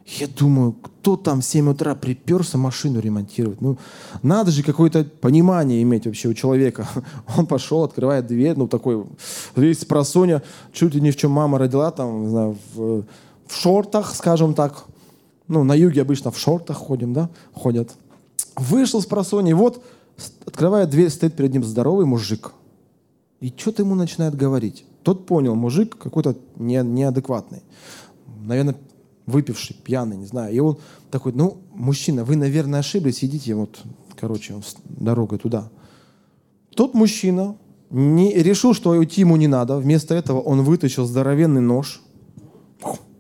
[0.05, 3.62] Я думаю, кто там в 7 утра приперся машину ремонтировать?
[3.62, 3.77] Ну,
[4.23, 6.88] надо же какое-то понимание иметь вообще у человека.
[7.38, 9.05] Он пошел, открывает дверь, ну, такой
[9.55, 10.41] весь просоня,
[10.73, 13.03] чуть ли не в чем мама родила, там, не знаю, в,
[13.47, 14.85] в шортах, скажем так.
[15.47, 17.91] Ну, на юге обычно в шортах ходим, да, ходят.
[18.55, 19.83] Вышел с просони, вот
[20.45, 22.53] открывает дверь, стоит перед ним здоровый мужик.
[23.39, 24.85] И что-то ему начинает говорить.
[25.03, 27.63] Тот понял, мужик какой-то не, неадекватный.
[28.41, 28.75] Наверное,
[29.25, 30.53] выпивший, пьяный, не знаю.
[30.53, 30.77] И он
[31.09, 33.79] такой, ну, мужчина, вы, наверное, ошиблись, идите вот,
[34.15, 35.69] короче, дорогой туда.
[36.75, 37.55] Тот мужчина
[37.89, 39.77] не, решил, что уйти ему не надо.
[39.77, 42.01] Вместо этого он вытащил здоровенный нож,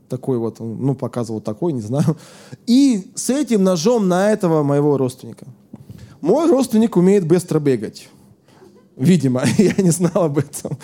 [0.09, 2.17] такой вот, ну, показывал такой, не знаю.
[2.65, 5.45] И с этим ножом на этого моего родственника.
[6.21, 8.09] Мой родственник умеет быстро бегать.
[8.97, 10.77] Видимо, я не знал об этом.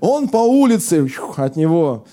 [0.00, 2.04] Он по улице от него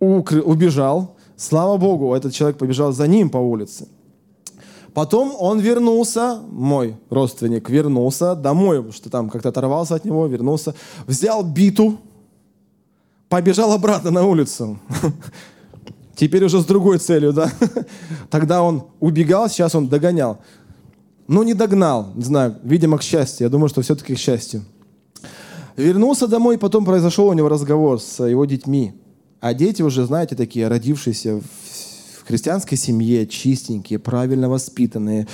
[0.00, 1.16] убежал.
[1.36, 3.88] Слава Богу, этот человек побежал за ним по улице.
[4.94, 10.74] Потом он вернулся, мой родственник вернулся домой, что там как-то оторвался от него, вернулся,
[11.06, 11.98] взял биту,
[13.28, 14.78] побежал обратно на улицу.
[16.22, 17.50] Теперь уже с другой целью, да?
[18.30, 20.38] Тогда он убегал, сейчас он догонял.
[21.26, 23.46] Но не догнал, не знаю, видимо, к счастью.
[23.46, 24.62] Я думаю, что все-таки к счастью.
[25.76, 28.94] Вернулся домой, потом произошел у него разговор с его детьми.
[29.40, 35.26] А дети уже, знаете, такие, родившиеся в христианской семье, чистенькие, правильно воспитанные,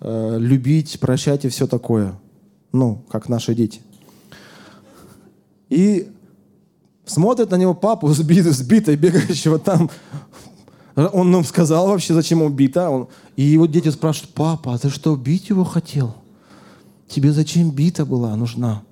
[0.00, 2.18] э, любить, прощать и все такое.
[2.72, 3.82] Ну, как наши дети.
[5.68, 6.08] И
[7.06, 9.90] Смотрит на него папу сбитый, сбитый, бегающего там.
[10.96, 12.90] Он нам сказал вообще, зачем он бит, а?
[12.90, 13.08] Он...
[13.36, 16.14] И его дети спрашивают, папа, а ты что, бить его хотел?
[17.08, 18.82] Тебе зачем бита была нужна?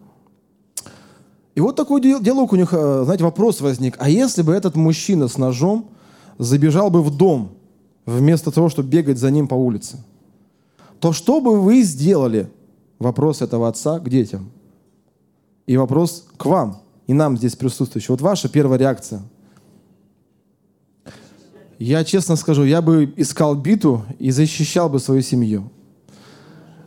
[1.55, 3.97] И вот такой диалог у них, э, знаете, вопрос возник.
[3.99, 5.91] А если бы этот мужчина с ножом
[6.39, 7.53] забежал бы в дом,
[8.05, 9.99] вместо того, чтобы бегать за ним по улице,
[10.99, 12.51] то что бы вы сделали?
[12.99, 14.51] Вопрос этого отца к детям.
[15.67, 18.15] И вопрос к вам и нам здесь присутствующим.
[18.15, 19.23] Вот ваша первая реакция.
[21.79, 25.71] Я честно скажу, я бы искал биту и защищал бы свою семью.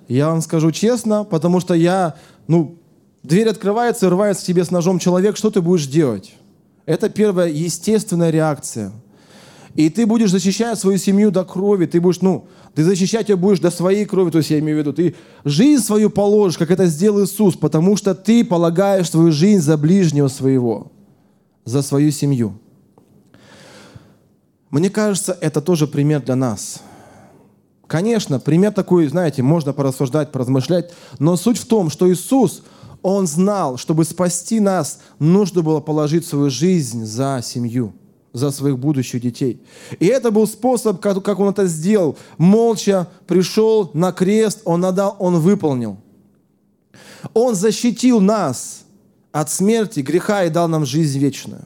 [0.07, 2.15] Я вам скажу честно, потому что я,
[2.47, 2.77] ну,
[3.23, 6.35] дверь открывается, рвается к тебе с ножом человек, что ты будешь делать?
[6.85, 8.91] Это первая естественная реакция–
[9.75, 13.59] и ты будешь защищать свою семью до крови, ты будешь, ну, ты защищать ее будешь
[13.59, 16.85] до своей крови, то есть я имею в виду, ты жизнь свою положишь, как это
[16.85, 20.93] сделал Иисус, потому что ты полагаешь свою жизнь за ближнего своего,
[21.65, 22.57] за свою семью.
[24.69, 26.81] Мне кажется, это тоже пример для нас.
[27.85, 32.63] Конечно, пример такой, знаете, можно порассуждать, поразмышлять, но суть в том, что Иисус,
[33.01, 37.93] Он знал, чтобы спасти нас, нужно было положить свою жизнь за семью–
[38.35, 39.61] за своих будущих детей.
[39.99, 42.17] И это был способ, как, как он это сделал.
[42.37, 45.97] Молча пришел на крест, он отдал, он выполнил.
[47.33, 48.83] Он защитил нас
[49.31, 51.63] от смерти, греха и дал нам жизнь вечную.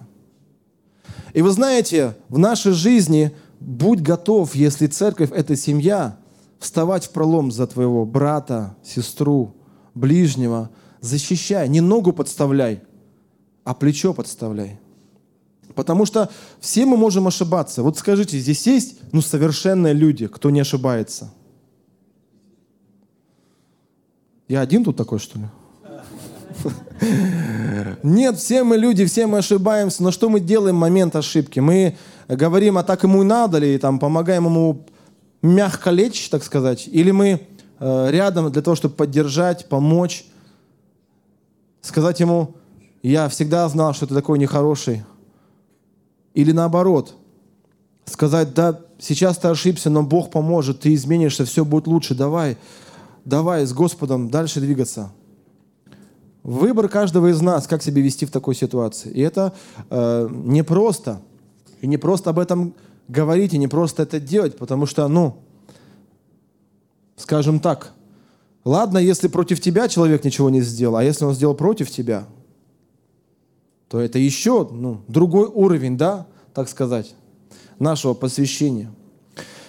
[1.34, 6.18] И вы знаете, в нашей жизни будь готов, если церковь– это семья,
[6.60, 9.56] вставать в пролом за твоего брата, сестру,
[9.96, 10.70] ближнего.
[11.02, 12.82] Защищай, не ногу подставляй,
[13.64, 14.80] а плечо подставляй.
[15.76, 16.30] Потому что
[16.60, 17.84] все мы можем ошибаться.
[17.84, 21.32] Вот скажите, здесь есть ну, совершенные люди, кто не ошибается?
[24.48, 25.46] Я один тут такой, что ли?
[28.04, 31.60] Нет, все мы люди, все мы ошибаемся, но что мы делаем в момент ошибки?
[31.60, 34.86] Мы говорим, а так ему и надо ли, там, помогаем ему
[35.42, 37.48] мягко лечь, так сказать, или мы
[37.80, 40.26] э, рядом для того, чтобы поддержать, помочь,
[41.82, 42.56] сказать ему,
[43.02, 45.04] я всегда знал, что ты такой нехороший.
[46.34, 47.16] Или наоборот,
[48.06, 52.58] сказать, да, сейчас ты ошибся, но Бог поможет, ты изменишься, все будет лучше, давай,
[53.26, 55.12] давай с Господом дальше двигаться.
[56.44, 59.12] Выбор каждого из нас, как себя вести в такой ситуации.
[59.12, 59.54] И это
[59.90, 61.22] э, непросто.
[61.82, 62.74] И не просто об этом
[63.08, 65.38] говорить, и не просто это делать, потому что, ну,
[67.18, 67.94] скажем так,
[68.64, 72.26] ладно, если против тебя человек ничего не сделал, а если он сделал против тебя,
[73.90, 77.14] то это еще ну, другой уровень, да, так сказать,
[77.80, 78.92] нашего посвящения.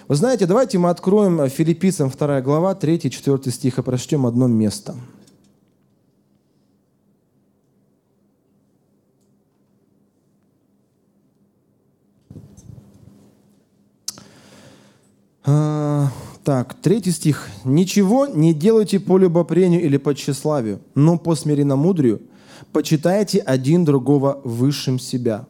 [0.06, 4.94] Вы знаете, давайте мы откроем Филиппийцам 2 глава, 3-4 стих и прочтем одно место–
[15.52, 16.11] А,
[16.44, 17.48] так, третий стих.
[17.64, 22.20] «Ничего не делайте по любопрению или по тщеславию, но по смиренномудрию
[22.73, 25.46] почитайте один другого высшим себя.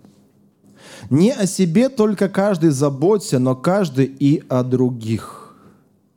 [1.08, 5.54] Не о себе только каждый заботься, но каждый и о других».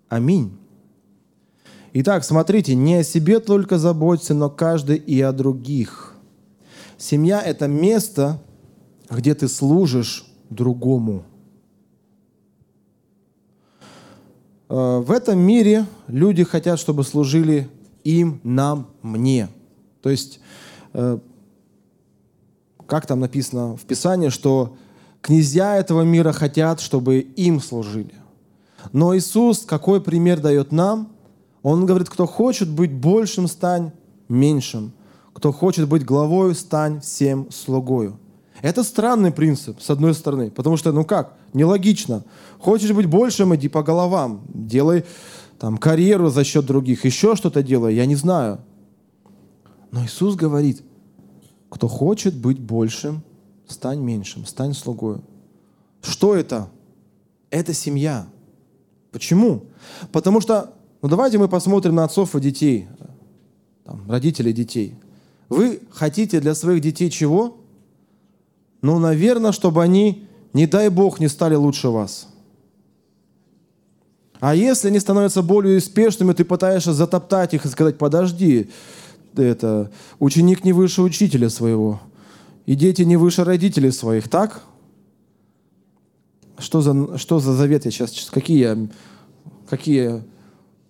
[0.09, 0.57] Аминь.
[1.93, 6.13] Итак, смотрите, не о себе только заботься, но каждый и о других.
[6.97, 8.41] Семья– это место,
[9.09, 11.23] где ты служишь другому–
[14.73, 17.69] Э, в этом мире люди хотят, чтобы служили
[18.03, 19.49] им, нам, мне.
[20.01, 20.39] То есть,
[22.85, 24.75] как там написано в Писании, что
[25.21, 28.13] князья этого мира хотят, чтобы им служили.
[28.91, 31.09] Но Иисус какой пример дает нам?
[31.61, 33.91] Он говорит, кто хочет быть большим, стань
[34.27, 34.91] меньшим.
[35.33, 38.19] Кто хочет быть главой, стань всем слугою.
[38.61, 42.23] Это странный принцип, с одной стороны, потому что, ну как, нелогично.
[42.59, 45.03] Хочешь быть большим, иди по головам, делай
[45.59, 48.59] там карьеру за счет других, еще что-то делай, я не знаю.
[49.93, 50.81] Но Иисус говорит,
[51.69, 53.21] кто хочет быть большим,
[53.67, 55.19] стань меньшим, стань слугой.
[56.01, 56.67] Что это?
[57.51, 58.27] Это семья.
[59.11, 59.65] Почему?
[60.11, 62.87] Потому что, ну давайте мы посмотрим на отцов и детей,
[63.83, 64.95] там, родителей детей.
[65.47, 67.57] Вы хотите для своих детей чего?
[68.81, 72.29] Ну, наверное, чтобы они не дай Бог, не стали лучше вас.
[74.39, 78.71] А если они становятся более успешными, ты пытаешься затоптать их и сказать, подожди,
[79.37, 82.01] это, ученик не выше учителя своего,
[82.65, 84.61] и дети не выше родителей своих, так?
[86.57, 88.89] Что за, что за завет я сейчас, какие,
[89.69, 90.23] какие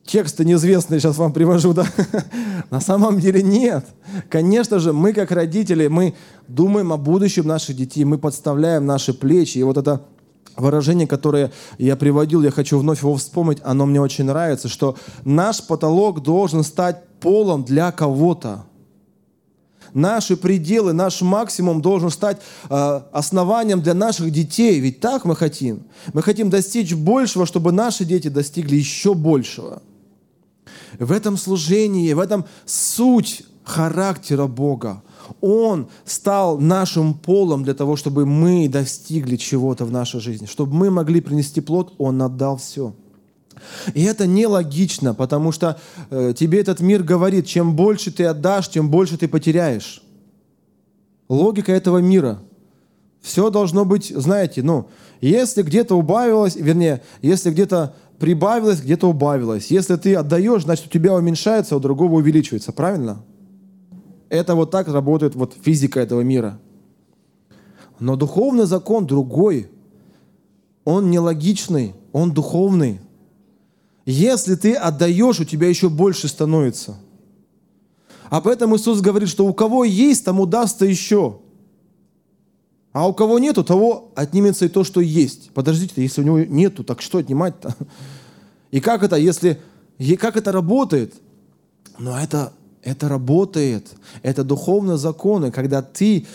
[0.05, 1.87] тексты неизвестные сейчас вам привожу, да?
[2.69, 3.85] На самом деле нет.
[4.29, 6.15] Конечно же, мы как родители, мы
[6.47, 9.57] думаем о будущем наших детей, мы подставляем наши плечи.
[9.59, 10.01] И вот это
[10.57, 15.65] выражение, которое я приводил, я хочу вновь его вспомнить, оно мне очень нравится, что наш
[15.65, 18.65] потолок должен стать полом для кого-то.
[19.93, 24.79] Наши пределы, наш максимум должен стать э, основанием для наших детей.
[24.79, 25.83] Ведь так мы хотим.
[26.13, 29.83] Мы хотим достичь большего, чтобы наши дети достигли еще большего.
[30.97, 35.03] В этом служении, в этом суть характера Бога.
[35.41, 40.45] Он стал нашим полом для того, чтобы мы достигли чего-то в нашей жизни.
[40.45, 42.93] Чтобы мы могли принести плод, Он отдал все.
[43.93, 48.89] И это нелогично, потому что э, тебе этот мир говорит, чем больше ты отдашь, тем
[48.89, 50.03] больше ты потеряешь.
[51.29, 52.41] Логика этого мира.
[53.21, 54.89] Все должно быть, знаете, ну,
[55.21, 59.67] если где-то убавилось, вернее, если где-то прибавилось, где-то убавилось.
[59.71, 62.73] Если ты отдаешь, значит, у тебя уменьшается, а у другого увеличивается.
[62.73, 63.23] Правильно?
[64.33, 66.59] Это вот так работает вот физика этого мира.
[67.99, 69.69] Но духовный закон другой.
[70.85, 72.99] Он нелогичный, он духовный.
[74.07, 76.97] Если ты отдаешь, у тебя еще больше становится.
[78.31, 81.37] Об этом Иисус говорит, что у кого есть, тому дастся еще.
[82.91, 85.51] А у кого нету, того отнимется и то, что есть.
[85.51, 87.75] Подождите, если у него нету, так что отнимать-то?
[88.71, 89.61] И как это, если,
[90.19, 91.13] как это работает?
[91.99, 92.51] Но это,
[92.83, 93.93] это работает.
[94.21, 96.27] Это духовные законы, когда ты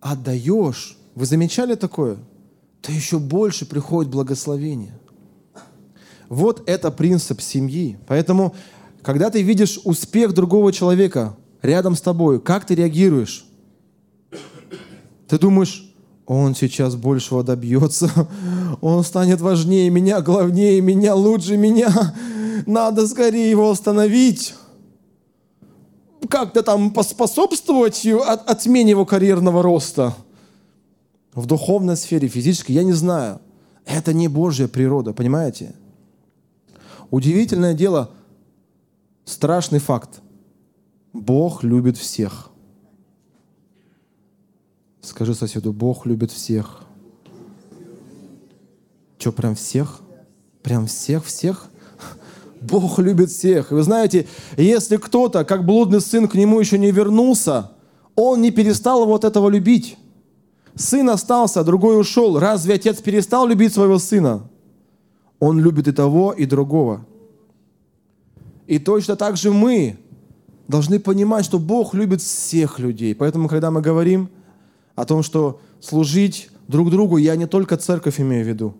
[0.00, 0.96] отдаешь.
[1.14, 2.16] Вы замечали такое?
[2.80, 4.98] То еще больше приходит благословение.
[6.28, 7.98] Вот это принцип семьи.
[8.06, 8.54] Поэтому,
[9.02, 13.46] когда ты видишь успех другого человека рядом с тобой, как ты реагируешь?
[15.28, 15.92] Ты думаешь,
[16.26, 18.10] он сейчас большего добьется,
[18.80, 22.14] он станет важнее меня, главнее меня, лучше меня.
[22.66, 24.54] Надо скорее его остановить.
[26.28, 30.14] Как-то там поспособствовать от, отмене его карьерного роста.
[31.34, 33.40] В духовной сфере, физической, я не знаю.
[33.84, 35.74] Это не Божья природа, понимаете?
[37.10, 38.10] Удивительное дело,
[39.24, 40.20] страшный факт.
[41.12, 42.50] Бог любит всех–
[45.06, 46.82] Скажи соседу, Бог любит всех.
[49.18, 50.00] Что, прям всех?
[50.64, 51.70] Прям всех-всех?
[52.60, 53.70] Бог любит всех.
[53.70, 54.26] вы знаете,
[54.56, 57.72] если кто-то, как блудный сын, к нему еще не вернулся,
[58.14, 59.96] он не перестал вот этого любить.
[60.74, 62.38] Сын остался, другой ушел.
[62.38, 64.48] Разве отец перестал любить своего сына?
[65.38, 67.06] Он любит и того, и другого.
[68.66, 69.98] И точно так же мы
[70.66, 73.14] должны понимать, что Бог любит всех людей.
[73.14, 74.28] Поэтому, когда мы говорим–
[74.96, 78.74] о том, что служить друг другу, я не только церковь имею в виду.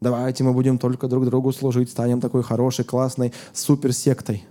[0.00, 4.44] Давайте мы будем только друг другу служить, станем такой хорошей, классной суперсектой,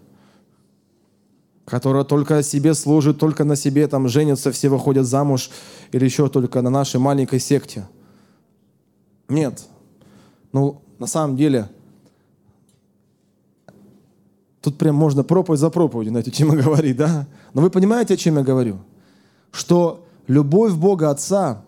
[1.65, 5.49] которая только себе служит, только на себе там женятся, все выходят замуж
[5.91, 7.87] или еще только на нашей маленькой секте.
[9.27, 9.63] Нет.
[10.51, 11.67] Ну, на самом деле,
[14.61, 17.27] тут прям можно проповедь за проповедью на эту тему говорить, да?
[17.55, 18.77] Но вы понимаете, о чем я говорю?
[19.51, 21.63] Что любовь Бога Отца,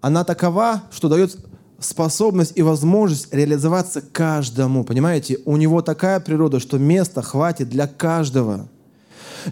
[0.00, 1.36] она такова, что дает
[1.80, 4.84] способность и возможность реализоваться каждому.
[4.84, 8.68] Понимаете, у него такая природа, что места хватит для каждого.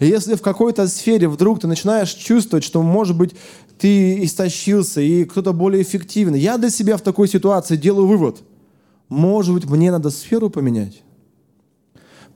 [0.00, 3.34] И если в какой-то сфере вдруг ты начинаешь чувствовать, что, может быть,
[3.78, 8.42] ты истощился, и кто-то более эффективный, я для себя в такой ситуации делаю вывод.
[9.08, 11.02] Может быть, мне надо сферу поменять?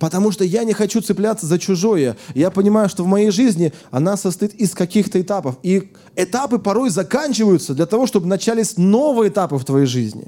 [0.02, 2.16] Потому что я не хочу цепляться за чужое.
[2.34, 5.58] Я понимаю, что в моей жизни она состоит из каких-то этапов.
[5.62, 10.26] И этапы порой заканчиваются для того, чтобы начались новые этапы в твоей жизни.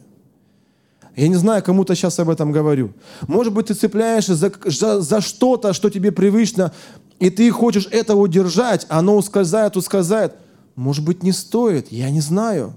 [1.16, 2.92] Я не знаю, кому-то сейчас об этом говорю.
[3.26, 6.72] Может быть, ты цепляешься за, за, за что-то, что тебе привычно,
[7.18, 10.36] и ты хочешь это удержать, оно ускользает, ускользает.
[10.76, 12.76] Может быть, не стоит, я не знаю.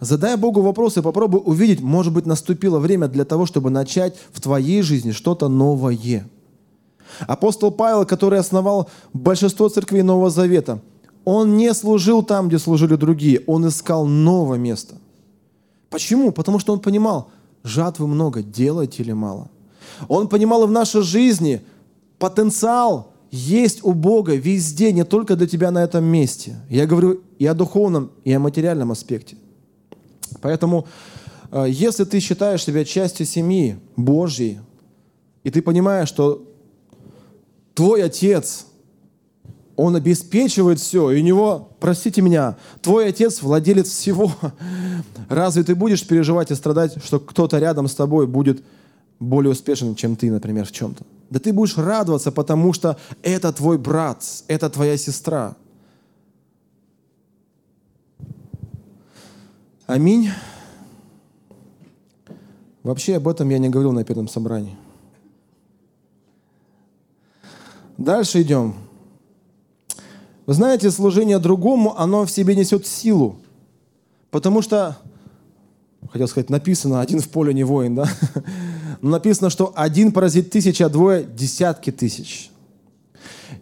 [0.00, 4.40] Задай Богу вопрос и попробуй увидеть, может быть, наступило время для того, чтобы начать в
[4.40, 6.28] твоей жизни что-то новое.
[7.26, 10.80] Апостол Павел, который основал большинство церквей Нового Завета,
[11.24, 14.94] он не служил там, где служили другие, он искал новое место.
[15.90, 16.32] Почему?
[16.32, 17.30] Потому что он понимал,
[17.64, 19.50] жатвы много, делать или мало.
[20.08, 21.62] Он понимал и в нашей жизни
[22.18, 26.56] потенциал есть у Бога везде, не только для тебя на этом месте.
[26.70, 29.36] Я говорю и о духовном, и о материальном аспекте.
[30.40, 30.86] Поэтому,
[31.50, 34.60] э, если ты считаешь себя частью семьи Божьей,
[35.44, 36.44] и ты понимаешь, что
[37.74, 38.66] твой отец,
[39.76, 44.32] он обеспечивает все, и у него, простите меня, твой отец владелец всего.
[45.28, 48.62] Разве ты будешь переживать и страдать, что кто-то рядом с тобой будет
[49.20, 51.04] более успешен, чем ты, например, в чем-то?
[51.30, 55.56] Да ты будешь радоваться, потому что это твой брат, это твоя сестра–
[59.88, 60.28] Аминь.
[62.82, 64.76] Вообще об этом я не говорил на первом собрании.
[67.96, 68.74] Дальше идем.
[70.44, 73.38] Вы знаете, служение другому, оно в себе несет силу.
[74.30, 74.98] Потому что,
[76.12, 78.04] хотел сказать, написано, один в поле не воин, да?
[79.00, 82.50] Но написано, что один поразит тысячи, а двое– десятки тысяч.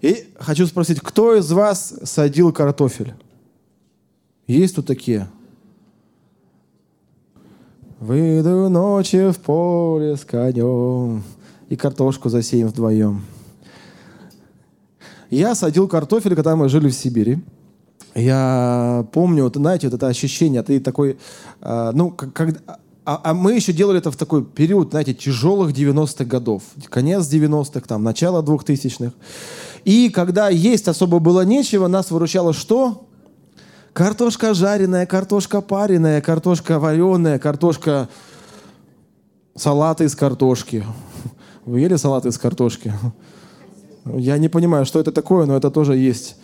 [0.03, 3.15] И хочу спросить, кто из вас садил картофель?
[4.49, 5.29] Есть тут такие?
[7.99, 11.23] Выйду ночью в поле с конем
[11.71, 13.25] и картошку засеем вдвоем.
[15.31, 17.39] Я садил картофель, когда мы жили в Сибири.
[18.15, 21.17] Я помню, вот, знаете, вот это ощущение, ты такой,
[21.63, 22.63] э, ну, как, как,
[23.07, 26.65] а, а мы еще делали это в такой период, знаете, тяжелых 90-х годов.
[26.91, 29.15] Конец 90-х, там, начало 2000-х.
[29.87, 33.06] И когда есть особо было нечего, нас выручало что?
[33.97, 38.11] Картошка жареная, картошка пареная, картошка вареная, картошка...
[39.55, 40.85] Салаты из картошки.
[41.65, 42.93] Вы ели салаты из картошки?
[44.05, 46.37] Я не понимаю, что это такое, но это тоже есть.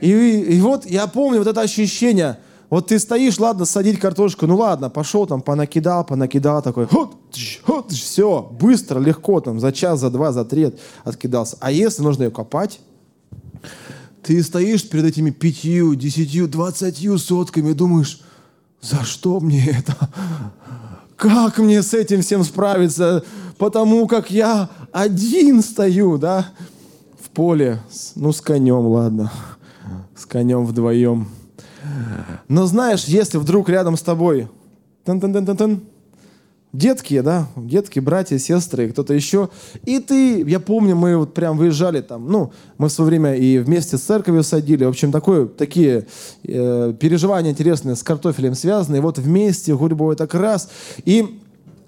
[0.00, 2.38] И, и вот я помню вот это ощущение.
[2.70, 7.16] Вот ты стоишь, ладно, садить картошку, ну ладно, пошел там, понакидал, понакидал, такой, хот,
[7.64, 10.72] хот, все, быстро, легко, там, за час, за два, за три
[11.02, 11.56] откидался.
[11.58, 12.78] А если нужно ее копать,
[14.26, 18.20] ты стоишь перед этими пятью, десятью, двадцатью сотками и думаешь,
[18.82, 19.94] за что мне это?
[21.16, 23.22] Как мне с этим всем справиться?
[23.56, 26.48] Потому как я один стою, да,
[27.22, 27.80] в поле,
[28.16, 29.32] ну, с конем, ладно,
[30.16, 31.28] с конем вдвоем.
[32.48, 34.48] Но знаешь, если вдруг рядом с тобой
[35.04, 35.80] тан -тан -тан -тан -тан,
[36.72, 39.48] детки, да, детки, братья, сестры, кто-то еще.
[39.84, 43.58] И ты, я помню, мы вот прям выезжали там, ну, мы в свое время и
[43.58, 44.84] вместе с церковью садили.
[44.84, 46.06] В общем, такое, такие
[46.44, 48.96] э, переживания интересные с картофелем связаны.
[48.96, 50.70] И вот вместе, гурьбой так раз.
[51.04, 51.40] И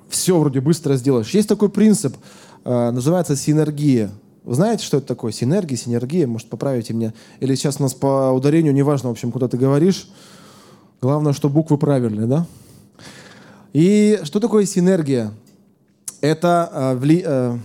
[0.08, 1.30] все вроде быстро сделаешь.
[1.30, 2.16] Есть такой принцип,
[2.64, 4.10] э, называется синергия.
[4.44, 5.30] Вы знаете, что это такое?
[5.30, 7.12] Синергия, синергия, может, поправите меня.
[7.40, 10.08] Или сейчас у нас по ударению, неважно, в общем, куда ты говоришь.
[11.02, 12.46] Главное, что буквы правильные, да?
[13.72, 15.32] И что такое синергия?
[16.20, 17.58] Это э, вли, э,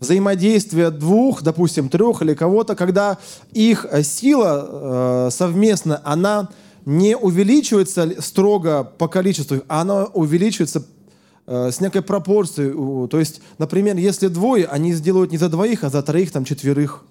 [0.00, 3.18] взаимодействие двух, допустим, трех или кого-то, когда
[3.52, 6.48] их сила э, совместно, она
[6.84, 10.84] не увеличивается строго по количеству, а она увеличивается
[11.46, 13.08] э, с некой пропорцией.
[13.08, 17.04] То есть, например, если двое, они сделают не за двоих, а за троих, там, четверых.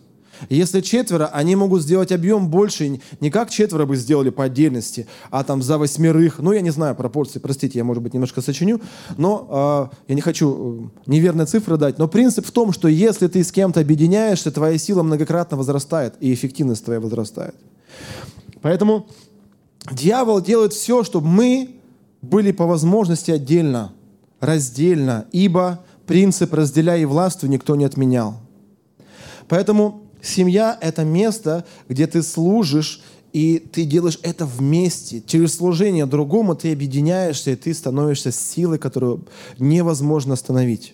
[0.49, 5.43] Если четверо, они могут сделать объем больше, не как четверо бы сделали по отдельности, а
[5.43, 6.39] там за восьмерых.
[6.39, 8.81] Ну, я не знаю пропорции, простите, я, может быть, немножко сочиню,
[9.17, 11.97] но э, я не хочу э, неверные цифры дать.
[11.97, 16.33] Но принцип в том, что если ты с кем-то объединяешься, твоя сила многократно возрастает, и
[16.33, 17.55] эффективность твоя возрастает.
[18.61, 19.07] Поэтому
[19.91, 21.75] дьявол делает все, чтобы мы
[22.21, 23.93] были по возможности отдельно,
[24.39, 28.37] раздельно, ибо принцип «разделяй и властвуй» никто не отменял.
[29.47, 33.01] Поэтому Семья— это место, где ты служишь,
[33.33, 35.21] и ты делаешь это вместе.
[35.25, 40.93] Через служение другому ты объединяешься, и ты становишься силой, которую невозможно остановить.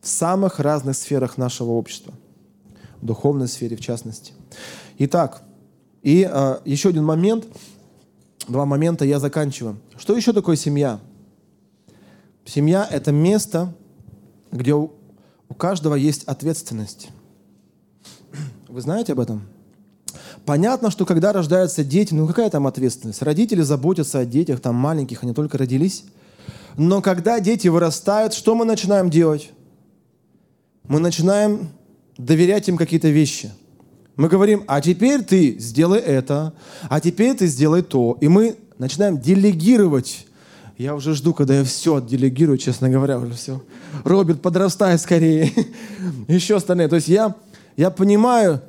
[0.00, 2.14] В самых разных сферах нашего общества.
[3.00, 4.32] В духовной сфере, в частности.
[4.98, 5.42] Итак,
[6.02, 7.46] и э, еще один момент,
[8.48, 9.78] два момента, я заканчиваю.
[9.96, 11.00] Что еще такое семья?
[12.44, 13.74] Семья— это место,
[14.50, 14.92] где у,
[15.48, 17.10] у каждого есть ответственность.
[18.68, 19.42] Вы знаете об этом?
[20.44, 23.22] Понятно, что когда рождаются дети, ну какая там ответственность?
[23.22, 26.04] Родители заботятся о детях, там маленьких, они только родились.
[26.76, 29.52] Но когда дети вырастают, что мы начинаем делать?
[30.84, 31.70] Мы начинаем
[32.18, 33.50] доверять им какие-то вещи.
[34.16, 36.52] Мы говорим, а теперь ты сделай это,
[36.90, 38.18] а теперь ты сделай то.
[38.20, 40.26] И мы начинаем делегировать.
[40.76, 43.62] Я уже жду, когда я все отделегирую, честно говоря, уже все.
[44.04, 45.52] Роберт, подрастай скорее.
[46.28, 46.88] Еще остальные.
[46.88, 47.34] То есть я
[47.78, 48.60] я понимаю,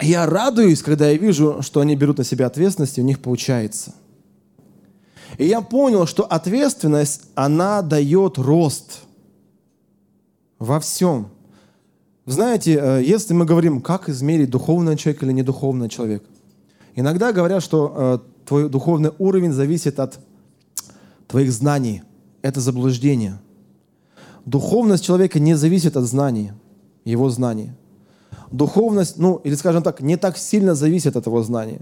[0.00, 3.94] я радуюсь, когда я вижу, что они берут на себя ответственность, и у них получается.
[5.38, 9.00] И я понял, что ответственность, она дает рост
[10.58, 11.28] во всем.
[12.26, 16.22] Знаете, э, если мы говорим, как измерить духовный человек или недуховный человек,
[16.94, 20.20] иногда говорят, что э, твой духовный уровень зависит от
[21.28, 22.02] твоих знаний.
[22.42, 23.38] Это заблуждение.
[24.44, 26.52] Духовность человека не зависит от знаний,
[27.06, 27.70] его знаний.
[28.50, 31.80] Духовность, ну, или скажем так, не так сильно зависит от его знания.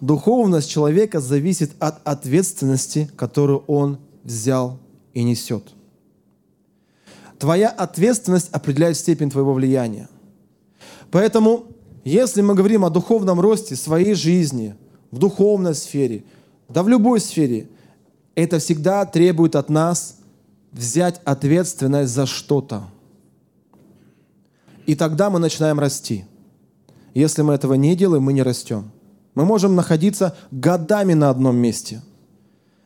[0.00, 4.78] Духовность человека зависит от ответственности, которую он взял
[5.12, 5.64] и несет.
[7.38, 10.08] Твоя ответственность определяет степень твоего влияния.
[11.10, 11.64] Поэтому,
[12.04, 14.76] если мы говорим о духовном росте своей жизни,
[15.10, 16.24] в духовной сфере,
[16.68, 17.68] да в любой сфере,
[18.34, 20.18] это всегда требует от нас
[20.72, 22.84] взять ответственность за что-то–
[24.90, 26.24] и тогда мы начинаем расти.
[27.14, 28.90] Если мы этого не делаем, мы не растем.
[29.36, 32.02] Мы можем находиться годами на одном месте.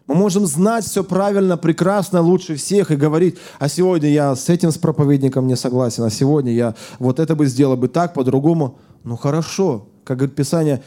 [0.06, 4.70] Мы можем знать все правильно, прекрасно, лучше всех и говорить, а сегодня я с этим
[4.70, 8.78] с проповедником не согласен, а сегодня я вот это бы сделал бы так, по-другому.
[9.02, 10.82] Ну хорошо, как говорит Писание,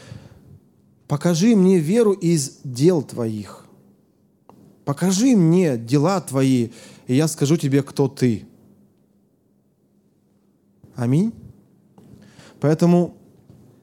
[1.08, 3.66] покажи мне веру из дел твоих.
[4.84, 6.68] Покажи мне дела твои,
[7.08, 8.46] и я скажу тебе, кто ты.
[10.98, 11.32] Аминь.
[12.58, 13.14] Поэтому,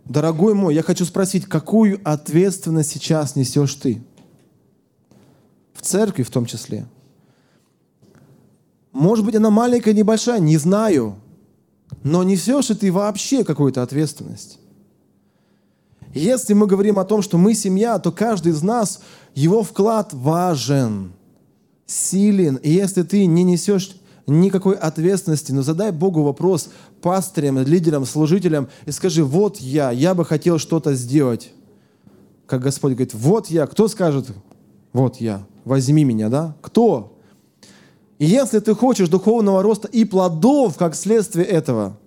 [0.03, 4.03] дорогой мой, я хочу спросить, какую ответственность сейчас несешь ты?
[5.73, 6.85] В церкви в том числе.
[8.91, 11.15] Может быть, она маленькая, небольшая, не знаю.
[12.03, 14.59] Но несешь ли ты вообще какую-то ответственность?
[16.13, 19.01] Если мы говорим о том, что мы семья, то каждый из нас,
[19.33, 21.13] его вклад важен,
[21.85, 22.57] силен.
[22.57, 23.95] И если ты не несешь
[24.27, 26.69] никакой ответственности, но задай Богу вопрос
[27.01, 31.51] пастырям, лидерам, служителям и скажи, вот я, я бы хотел что-то сделать.
[32.47, 33.67] Как Господь говорит, вот я.
[33.67, 34.27] Кто скажет,
[34.93, 36.55] вот я, возьми меня, да?
[36.61, 37.17] Кто?
[38.17, 41.97] И если ты хочешь духовного роста и плодов, как следствие этого,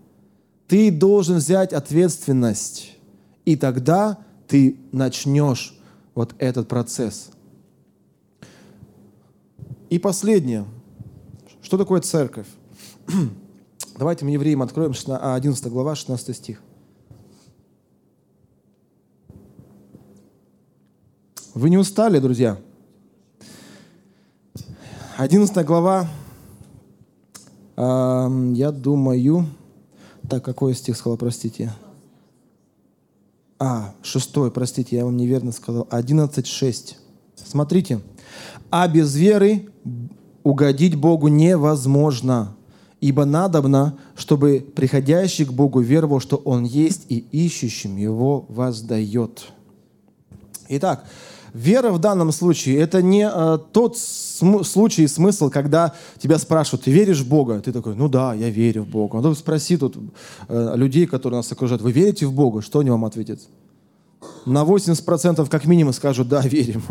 [0.66, 2.96] ты должен взять ответственность.
[3.44, 5.78] И тогда ты начнешь
[6.14, 7.30] вот этот процесс.
[9.90, 10.64] И последнее.
[11.68, 12.46] Что такое церковь?
[13.98, 16.62] Давайте мы евреям откроем 11 глава, 16 стих.
[21.52, 22.56] Вы не устали, друзья?
[25.18, 26.08] 11 глава,
[27.76, 29.44] э, я думаю,
[30.26, 31.74] так, какой стих сказал, простите?
[33.58, 35.86] А, шестой, простите, я вам неверно сказал.
[35.90, 36.96] 11.6.
[37.36, 38.00] Смотрите.
[38.70, 39.68] «А без веры
[40.48, 42.56] угодить Богу невозможно,
[43.00, 49.52] ибо надобно, чтобы приходящий к Богу веровал, что Он есть, и ищущим Его воздает».
[50.68, 51.04] Итак,
[51.54, 56.84] Вера в данном случае– это не э, тот см- случай и смысл, когда тебя спрашивают,
[56.84, 57.60] ты веришь в Бога?
[57.60, 59.20] Ты такой, ну да, я верю в Бога.
[59.20, 59.96] Ну, спроси тут
[60.48, 62.60] э, людей, которые нас окружают, вы верите в Бога?
[62.60, 63.40] Что они вам ответят?
[64.46, 66.82] На 80% как минимум скажут, да, верим.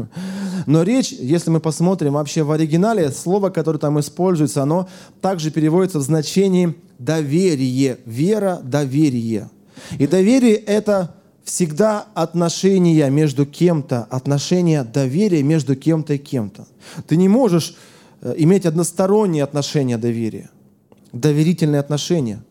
[0.65, 4.87] Но речь, если мы посмотрим вообще в оригинале, слово, которое там используется, оно
[5.21, 9.49] также переводится в значении доверие, вера, доверие.
[9.97, 16.67] И доверие– это всегда отношения между кем-то, отношения доверия между кем-то и кем-то.
[17.07, 17.75] Ты не можешь
[18.21, 20.49] э, иметь односторонние отношения доверия,
[21.13, 22.43] доверительные отношения.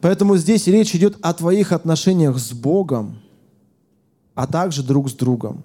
[0.00, 3.21] Поэтому здесь речь идет о твоих отношениях с Богом,
[4.34, 5.64] а также друг с другом.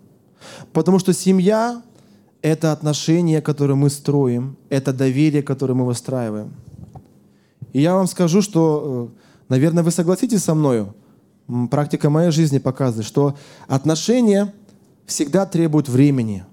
[0.74, 1.82] Потому что семья–
[2.42, 6.54] это отношения, которые мы строим, это доверие, которое мы выстраиваем.
[7.74, 10.96] И я вам скажу, что, э, наверное, вы согласитесь со мною–
[11.70, 13.38] практика моей жизни показывает, что
[13.68, 14.54] отношения
[15.06, 16.46] всегда требуют времени.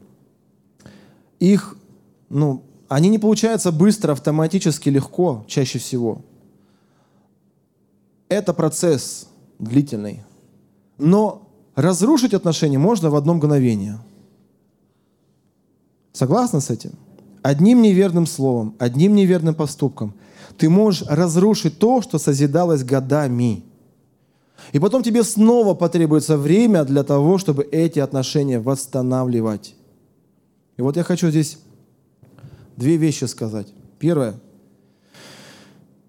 [1.40, 1.76] Их,
[2.28, 6.22] ну, они не получаются быстро, автоматически, легко, чаще всего.
[8.28, 10.22] Это процесс длительный.
[10.96, 11.43] Но
[11.74, 13.98] разрушить отношения можно в одно мгновение.
[16.12, 16.92] Согласны с этим?
[17.42, 20.14] Одним неверным словом, одним неверным поступком
[20.56, 23.64] ты можешь разрушить то, что созидалось годами.
[24.72, 29.74] И потом тебе снова потребуется время для того, чтобы эти отношения восстанавливать.
[30.76, 31.58] И вот я хочу здесь
[32.76, 33.68] две вещи сказать.
[33.98, 34.34] Первое.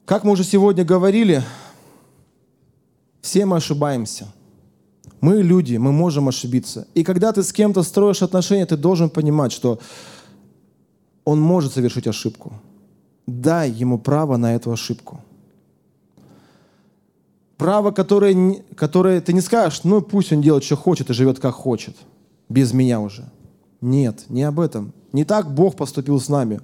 [0.06, 1.44] Как мы уже сегодня говорили,
[3.22, 4.28] все мы ошибаемся.
[5.26, 6.88] Мы люди, мы можем ошибиться.
[6.94, 9.80] И когда ты с кем-то строишь отношения, ты должен понимать, что
[11.24, 12.54] он может совершить ошибку.
[13.28, 15.20] Дай ему право на эту ошибку
[17.58, 21.56] право, которое, которое ты не скажешь, ну пусть он делает, что хочет и живет, как
[21.56, 21.96] хочет,
[22.50, 23.24] без меня уже.
[23.82, 24.94] Нет, не об этом.
[25.14, 26.60] Не так Бог поступил с нами.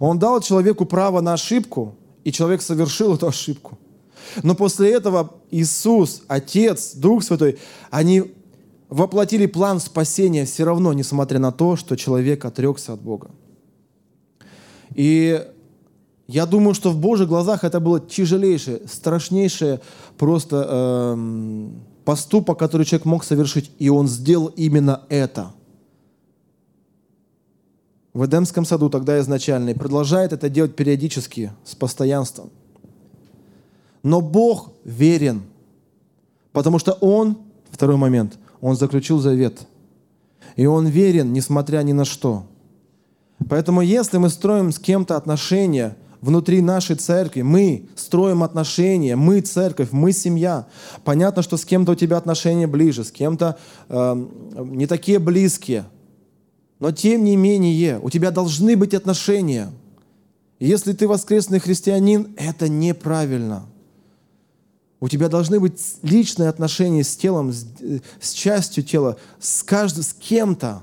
[0.00, 1.94] Он дал человеку право на ошибку,
[2.24, 3.78] и человек совершил эту ошибку.
[4.42, 7.58] Но после этого Иисус, Отец, Дух Святой,
[7.90, 8.34] они
[8.88, 13.30] воплотили план спасения все равно, несмотря на то, что человек отрекся от Бога.
[14.94, 15.44] И
[16.28, 19.80] я думаю, что в Божьих глазах это было тяжелейшее, страшнейшее
[20.18, 21.68] просто э,
[22.04, 25.52] поступок, который человек мог совершить, и он сделал именно это.
[28.12, 32.50] В Эдемском саду тогда изначально и продолжает это делать периодически, с постоянством.
[34.06, 35.42] Но Бог верен,
[36.52, 37.38] потому что Он,
[37.72, 39.66] второй момент, Он заключил завет.
[40.54, 42.46] И Он верен, несмотря ни на что.
[43.50, 47.42] Поэтому если мы строим с кем-то отношения– внутри нашей церкви.
[47.42, 50.66] Мы строим отношения, мы церковь, мы семья.
[51.04, 54.26] Понятно, что с кем-то у тебя отношения ближе, с кем-то э,
[54.64, 55.84] не такие близкие.
[56.80, 59.70] Но тем не менее, у тебя должны быть отношения.
[60.58, 63.66] Если ты воскресный христианин, это неправильно.
[65.00, 67.66] У тебя должны быть личные отношения с телом, с,
[68.20, 70.82] с частью тела, с каждым, с кем-то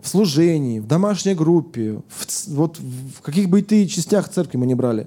[0.00, 4.74] в служении, в домашней группе, в, вот в каких бы ты частях церкви мы не
[4.74, 5.06] брали.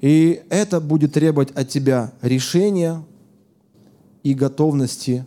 [0.00, 3.02] И это будет требовать от тебя решения
[4.22, 5.24] и готовности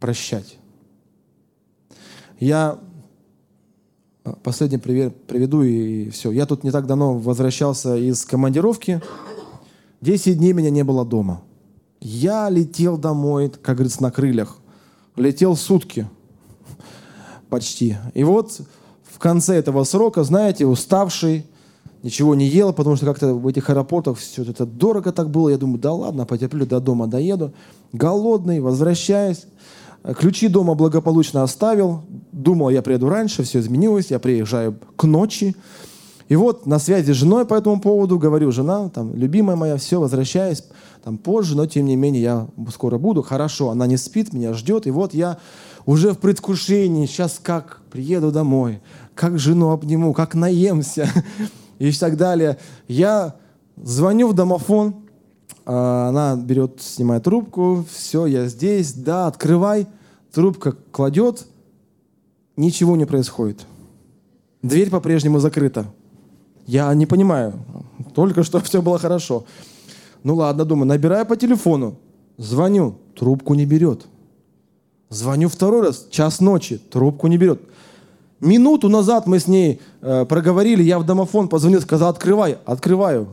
[0.00, 0.58] прощать.
[2.38, 2.78] Я
[4.42, 6.30] последний пример приведу и все.
[6.30, 9.00] Я тут не так давно возвращался из командировки.
[10.02, 11.40] Десять дней меня не было дома.
[12.00, 14.58] Я летел домой, как говорится, на крыльях.
[15.16, 16.06] Летел сутки–
[17.52, 17.98] почти.
[18.14, 18.62] И вот
[19.04, 21.44] в конце этого срока, знаете, уставший,
[22.02, 25.50] ничего не ел, потому что как-то в этих аэропортах все это дорого так было.
[25.50, 27.52] Я думаю, да ладно, потерплю, до дома доеду.
[27.92, 29.44] Голодный, возвращаюсь.
[30.18, 32.04] Ключи дома благополучно оставил.
[32.32, 34.10] Думал, я приеду раньше, все изменилось.
[34.10, 35.54] Я приезжаю к ночи.
[36.28, 40.00] И вот на связи с женой по этому поводу говорю, жена, там, любимая моя, все,
[40.00, 40.64] возвращаюсь
[41.02, 43.22] там позже, но тем не менее я скоро буду.
[43.22, 44.86] Хорошо, она не спит, меня ждет.
[44.86, 45.38] И вот я
[45.84, 48.80] уже в предвкушении, сейчас как приеду домой,
[49.14, 51.08] как жену обниму, как наемся
[51.78, 52.58] и так далее.
[52.86, 53.34] Я
[53.76, 54.94] звоню в домофон,
[55.64, 59.86] а, она берет, снимает трубку, все, я здесь, да, открывай.
[60.32, 61.46] Трубка кладет,
[62.56, 63.66] ничего не происходит.
[64.62, 65.86] Дверь по-прежнему закрыта.
[66.66, 67.54] Я не понимаю.
[68.14, 69.44] Только что все было хорошо.
[70.22, 71.96] Ну ладно, думаю, набираю по телефону.
[72.38, 74.06] Звоню, трубку не берет.
[75.10, 77.60] Звоню второй раз, час ночи, трубку не берет.
[78.40, 83.28] Минуту назад мы с ней э, проговорили, я в домофон позвонил, сказал, открывай, открываю.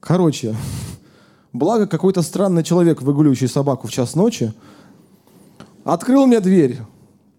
[0.00, 0.54] Короче,
[1.52, 4.54] благо какой-то странный человек, выгуливающий собаку в час ночи,
[5.84, 6.78] открыл мне дверь.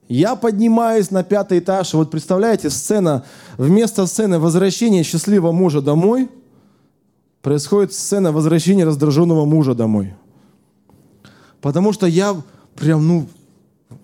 [0.07, 1.93] Я поднимаюсь на пятый этаж.
[1.93, 3.25] Вот представляете, сцена,
[3.57, 6.29] вместо сцены возвращения счастливого мужа домой,
[7.41, 10.13] происходит сцена возвращения раздраженного мужа домой.
[11.61, 12.35] Потому что я
[12.75, 13.27] прям, ну,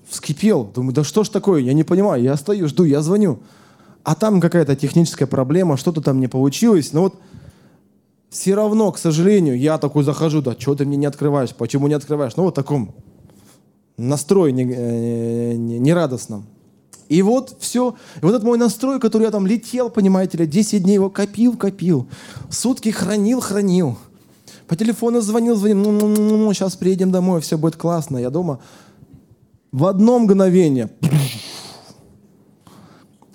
[0.09, 0.65] вскипел.
[0.65, 2.21] Думаю, да что ж такое, я не понимаю.
[2.21, 3.39] Я стою, жду, я звоню.
[4.03, 6.91] А там какая-то техническая проблема, что-то там не получилось.
[6.91, 7.15] Но вот
[8.29, 11.93] все равно, к сожалению, я такой захожу, да что ты мне не открываешь, почему не
[11.93, 12.35] открываешь?
[12.35, 12.93] Ну вот таком
[13.97, 16.39] настрой нерадостном.
[16.39, 17.95] Не, не и вот все.
[18.21, 21.55] И вот этот мой настрой, который я там летел, понимаете ли, 10 дней его копил,
[21.55, 22.07] копил.
[22.49, 23.97] Сутки хранил, хранил.
[24.67, 25.77] По телефону звонил, звонил.
[25.77, 28.17] Ну, ну, ну, ну, сейчас приедем домой, все будет классно.
[28.17, 28.59] Я дома.
[29.71, 30.89] В одно мгновение.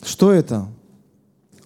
[0.03, 0.67] Что это?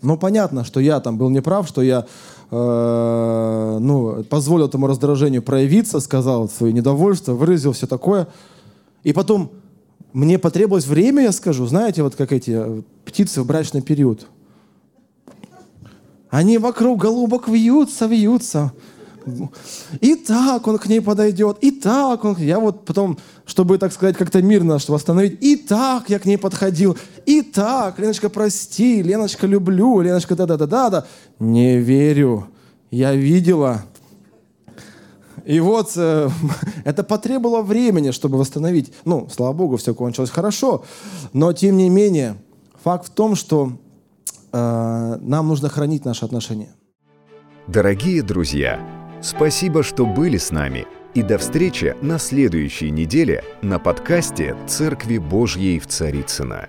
[0.02, 2.06] Ну, понятно, что я там был неправ, что я
[2.54, 8.28] Э, ну, позволил этому раздражению проявиться, сказал свое недовольство, выразил все такое.
[9.02, 9.52] И потом
[10.12, 14.26] мне потребовалось время, я скажу, знаете, вот как эти э, птицы в брачный период.
[16.30, 18.72] Они вокруг голубок вьются, вьются.
[20.00, 22.36] И так он к ней подойдет, и так он...
[22.38, 26.38] Я вот потом, чтобы, так сказать, как-то мирно что восстановить, и так я к ней
[26.38, 31.06] подходил, и так, Леночка, прости, Леночка, люблю, Леночка, да-да-да-да-да.
[31.38, 32.48] Не верю,
[32.90, 33.84] я видела.
[35.44, 36.28] И вот э,
[36.84, 38.92] это потребовало времени, чтобы восстановить.
[39.04, 40.84] Ну, слава богу, все кончилось хорошо.
[41.32, 42.36] Но, тем не менее,
[42.82, 43.72] факт в том, что
[44.52, 46.74] э, нам нужно хранить наши отношения.
[47.66, 48.80] Дорогие друзья,
[49.22, 50.84] Спасибо, что были с нами.
[51.14, 56.68] И до встречи на следующей неделе на подкасте «Церкви Божьей в Царицына.